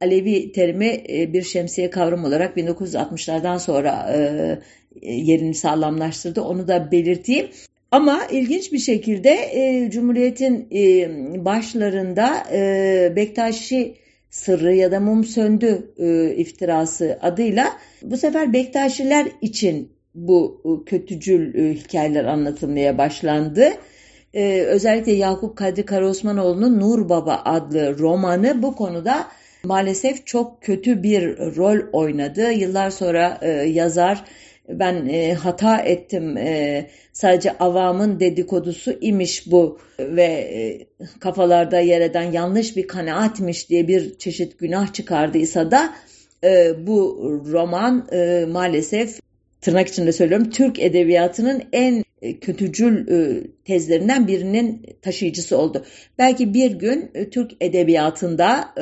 Alevi 0.00 0.52
terimi 0.52 1.04
e, 1.08 1.32
bir 1.32 1.42
şemsiye 1.42 1.90
kavram 1.90 2.24
olarak 2.24 2.56
1960'lardan 2.56 3.58
sonra 3.58 4.12
e, 4.12 4.18
e, 5.02 5.12
yerini 5.14 5.54
sağlamlaştırdı. 5.54 6.42
Onu 6.42 6.68
da 6.68 6.92
belirteyim. 6.92 7.46
Ama 7.90 8.20
ilginç 8.30 8.72
bir 8.72 8.78
şekilde 8.78 9.36
Cumhuriyet'in 9.92 10.68
başlarında 11.44 12.44
Bektaşi 13.16 13.94
sırrı 14.30 14.74
ya 14.74 14.92
da 14.92 15.00
mum 15.00 15.24
söndü 15.24 15.94
iftirası 16.36 17.18
adıyla 17.22 17.72
bu 18.02 18.16
sefer 18.16 18.52
Bektaşiler 18.52 19.26
için 19.40 19.92
bu 20.14 20.62
kötücül 20.86 21.74
hikayeler 21.74 22.24
anlatılmaya 22.24 22.98
başlandı. 22.98 23.68
özellikle 24.66 25.12
Yakup 25.12 25.56
Kadri 25.56 25.84
Karaosmanoğlu'nun 25.84 26.80
Nur 26.80 27.08
Baba 27.08 27.42
adlı 27.44 27.98
romanı 27.98 28.62
bu 28.62 28.76
konuda 28.76 29.26
maalesef 29.64 30.26
çok 30.26 30.62
kötü 30.62 31.02
bir 31.02 31.38
rol 31.56 31.78
oynadı. 31.92 32.52
Yıllar 32.52 32.90
sonra 32.90 33.38
e, 33.42 33.48
yazar 33.50 34.24
ben 34.68 35.06
e, 35.08 35.34
hata 35.34 35.78
ettim 35.78 36.36
e, 36.36 36.86
sadece 37.12 37.58
avamın 37.58 38.20
dedikodusu 38.20 38.92
imiş 39.00 39.50
bu 39.50 39.78
ve 39.98 40.24
e, 40.24 40.86
kafalarda 41.20 41.80
yer 41.80 42.00
eden 42.00 42.32
yanlış 42.32 42.76
bir 42.76 42.86
kanaatmiş 42.86 43.70
diye 43.70 43.88
bir 43.88 44.18
çeşit 44.18 44.58
günah 44.58 44.92
çıkardıysa 44.92 45.70
da 45.70 45.94
e, 46.44 46.72
bu 46.86 47.18
roman 47.52 48.08
e, 48.12 48.46
maalesef 48.48 49.20
tırnak 49.60 49.88
içinde 49.88 50.12
söylüyorum 50.12 50.50
Türk 50.50 50.78
edebiyatının 50.78 51.62
en 51.72 52.04
kötücül 52.40 53.08
e, 53.08 53.42
tezlerinden 53.64 54.28
birinin 54.28 54.86
taşıyıcısı 55.02 55.58
oldu. 55.58 55.84
Belki 56.18 56.54
bir 56.54 56.70
gün 56.70 57.10
e, 57.14 57.30
Türk 57.30 57.50
edebiyatında 57.60 58.74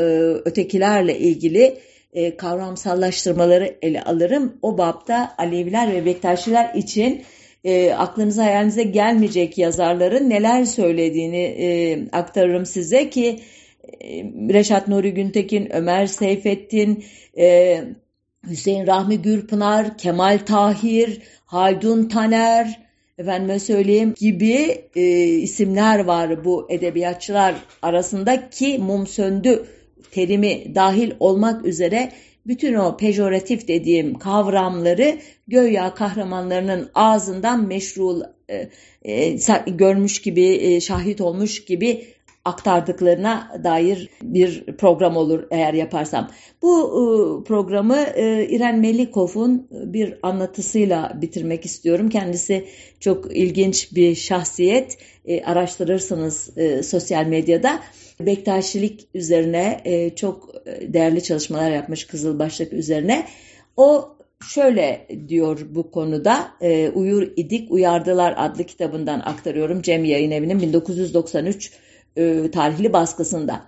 ötekilerle 0.44 1.18
ilgili 1.18 1.78
kavramsallaştırmaları 2.38 3.76
ele 3.82 4.02
alırım. 4.02 4.58
O 4.62 4.78
babda 4.78 5.34
Aleviler 5.38 5.92
ve 5.92 6.04
Bektaşiler 6.04 6.74
için 6.74 7.22
aklınıza 7.96 8.44
hayalinize 8.44 8.82
gelmeyecek 8.82 9.58
yazarların 9.58 10.30
neler 10.30 10.64
söylediğini 10.64 12.08
aktarırım 12.12 12.66
size 12.66 13.10
ki 13.10 13.40
Reşat 14.52 14.88
Nuri 14.88 15.14
Güntekin, 15.14 15.72
Ömer 15.72 16.06
Seyfettin, 16.06 17.04
Hüseyin 18.48 18.86
Rahmi 18.86 19.22
Gürpınar, 19.22 19.98
Kemal 19.98 20.38
Tahir, 20.38 21.20
Haldun 21.46 22.08
Taner, 22.08 22.87
efendime 23.18 23.58
söyleyeyim 23.58 24.14
gibi 24.16 24.84
e, 24.96 25.24
isimler 25.26 26.04
var 26.04 26.44
bu 26.44 26.66
edebiyatçılar 26.70 27.54
arasında 27.82 28.50
ki 28.50 28.78
mum 28.78 29.06
söndü 29.06 29.64
terimi 30.10 30.74
dahil 30.74 31.12
olmak 31.20 31.66
üzere 31.66 32.12
bütün 32.46 32.74
o 32.74 32.96
pejoratif 32.96 33.68
dediğim 33.68 34.18
kavramları 34.18 35.18
göya 35.48 35.94
kahramanlarının 35.94 36.90
ağzından 36.94 37.66
meşru 37.66 38.22
e, 38.48 38.68
e, 39.02 39.38
görmüş 39.66 40.22
gibi, 40.22 40.46
e, 40.46 40.80
şahit 40.80 41.20
olmuş 41.20 41.64
gibi 41.64 42.04
aktardıklarına 42.44 43.60
dair 43.64 44.08
bir 44.22 44.64
program 44.66 45.16
olur 45.16 45.44
eğer 45.50 45.74
yaparsam. 45.74 46.30
Bu 46.62 46.82
e, 46.82 47.44
programı 47.44 47.96
e, 47.96 48.48
İren 48.48 48.78
Melikov'un 48.78 49.68
bir 49.70 50.14
anlatısıyla 50.22 51.12
bitirmek 51.22 51.64
istiyorum. 51.64 52.08
Kendisi 52.08 52.68
çok 53.00 53.36
ilginç 53.36 53.94
bir 53.94 54.14
şahsiyet. 54.14 54.98
E, 55.24 55.44
araştırırsınız 55.44 56.50
sosyal 56.86 57.26
medyada. 57.26 57.80
Bektaşilik 58.20 59.08
üzerine 59.14 59.82
çok 60.16 60.54
değerli 60.82 61.22
çalışmalar 61.22 61.70
yapmış 61.70 62.04
Kızılbaşlık 62.04 62.72
üzerine. 62.72 63.26
O 63.76 64.08
şöyle 64.48 65.08
diyor 65.28 65.66
bu 65.70 65.90
konuda 65.90 66.48
Uyur 66.94 67.32
İdik 67.36 67.70
Uyardılar 67.70 68.34
adlı 68.36 68.64
kitabından 68.64 69.20
aktarıyorum. 69.20 69.82
Cem 69.82 70.04
Yayın 70.04 70.30
Evi'nin 70.30 70.60
1993 70.60 71.72
e, 72.18 72.50
tarihli 72.50 72.92
baskısında. 72.92 73.62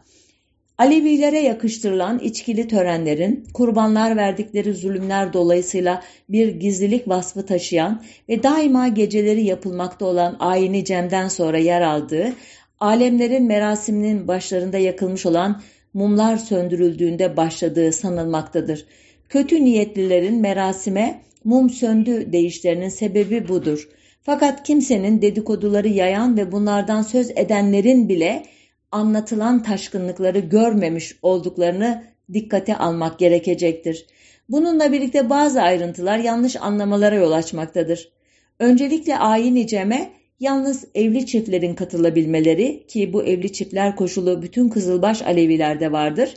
Alevilere 0.79 1.41
yakıştırılan 1.41 2.19
içkili 2.19 2.69
törenlerin 2.69 3.45
kurbanlar 3.55 4.17
verdikleri 4.17 4.75
zulümler 4.75 5.33
dolayısıyla 5.33 6.03
bir 6.29 6.49
gizlilik 6.49 7.09
vasfı 7.09 7.47
taşıyan 7.47 8.03
ve 8.29 8.43
daima 8.43 8.89
geceleri 8.89 9.45
yapılmakta 9.45 10.07
olan 10.07 10.37
ayini 10.39 10.85
cemden 10.85 11.29
sonra 11.29 11.59
yer 11.59 11.81
aldığı, 11.81 12.33
alemlerin 12.81 13.45
merasiminin 13.45 14.29
başlarında 14.29 14.79
yakılmış 14.79 15.27
olan 15.27 15.63
mumlar 15.95 16.37
söndürüldüğünde 16.37 17.37
başladığı 17.37 17.93
sanılmaktadır. 17.93 18.87
Kötü 19.29 19.65
niyetlilerin 19.65 20.41
merasime 20.41 21.21
mum 21.45 21.71
söndü 21.71 22.33
deyişlerinin 22.33 22.89
sebebi 22.89 23.49
budur. 23.49 23.89
Fakat 24.23 24.63
kimsenin 24.63 25.23
dedikoduları 25.23 25.89
yayan 25.89 26.37
ve 26.37 26.53
bunlardan 26.53 27.03
söz 27.03 27.31
edenlerin 27.31 28.09
bile 28.09 28.43
anlatılan 28.93 29.63
taşkınlıkları 29.63 30.39
görmemiş 30.39 31.17
olduklarını 31.23 32.05
dikkate 32.33 32.77
almak 32.77 33.19
gerekecektir. 33.19 34.07
Bununla 34.49 34.93
birlikte 34.93 35.31
bazı 35.31 35.63
ayrıntılar 35.63 36.19
yanlış 36.19 36.57
anlamalara 36.57 37.15
yol 37.15 37.33
açmaktadır. 37.33 38.13
Öncelikle 38.59 39.19
ayin 39.19 39.67
ceme 39.67 40.11
yalnız 40.41 40.85
evli 40.95 41.27
çiftlerin 41.27 41.75
katılabilmeleri 41.75 42.87
ki 42.87 43.13
bu 43.13 43.23
evli 43.23 43.53
çiftler 43.53 43.97
koşulu 43.97 44.43
bütün 44.43 44.69
Kızılbaş 44.69 45.23
Alevilerde 45.23 45.93
vardır. 45.93 46.35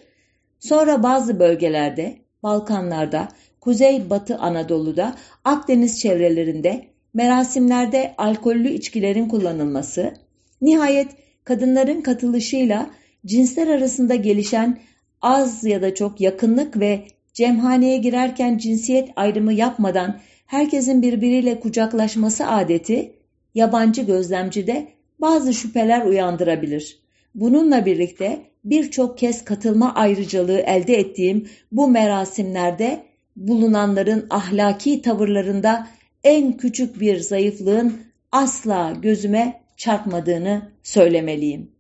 Sonra 0.60 1.04
bazı 1.04 1.40
bölgelerde, 1.40 2.18
Balkanlarda, 2.44 3.28
Kuzey 3.62 4.10
Batı 4.10 4.38
Anadolu'da, 4.38 5.16
Akdeniz 5.44 6.00
çevrelerinde 6.00 6.93
merasimlerde 7.14 8.14
alkollü 8.18 8.70
içkilerin 8.70 9.28
kullanılması, 9.28 10.14
nihayet 10.61 11.07
kadınların 11.43 12.01
katılışıyla 12.01 12.89
cinsler 13.26 13.68
arasında 13.68 14.16
gelişen 14.16 14.80
az 15.22 15.64
ya 15.64 15.82
da 15.82 15.95
çok 15.95 16.22
yakınlık 16.22 16.80
ve 16.80 17.05
cemhaneye 17.34 17.97
girerken 17.97 18.57
cinsiyet 18.57 19.09
ayrımı 19.16 19.53
yapmadan 19.53 20.20
herkesin 20.45 21.01
birbiriyle 21.01 21.59
kucaklaşması 21.59 22.47
adeti 22.47 23.14
yabancı 23.55 24.01
gözlemcide 24.01 24.88
bazı 25.22 25.53
şüpheler 25.53 26.05
uyandırabilir. 26.05 26.99
Bununla 27.36 27.86
birlikte 27.86 28.41
birçok 28.64 29.18
kez 29.18 29.45
katılma 29.45 29.95
ayrıcalığı 29.95 30.59
elde 30.59 30.97
ettiğim 30.97 31.49
bu 31.72 31.88
merasimlerde 31.88 33.03
bulunanların 33.36 34.28
ahlaki 34.30 35.01
tavırlarında 35.01 35.88
en 36.24 36.58
küçük 36.58 37.00
bir 37.00 37.20
zayıflığın 37.20 38.02
asla 38.32 38.94
gözüme 39.02 39.62
çarpmadığını 39.78 40.72
söylemeliyim. 40.84 41.72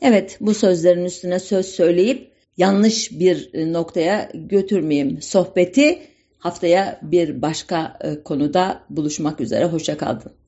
Evet 0.00 0.38
bu 0.40 0.54
sözlerin 0.54 1.04
üstüne 1.04 1.38
söz 1.38 1.66
söyleyip 1.66 2.32
yanlış 2.56 3.12
bir 3.12 3.50
noktaya 3.72 4.30
götürmeyeyim 4.34 5.22
sohbeti. 5.22 6.02
Haftaya 6.38 7.00
bir 7.02 7.42
başka 7.42 7.98
konuda 8.24 8.82
buluşmak 8.90 9.40
üzere. 9.40 9.64
Hoşçakalın. 9.64 10.22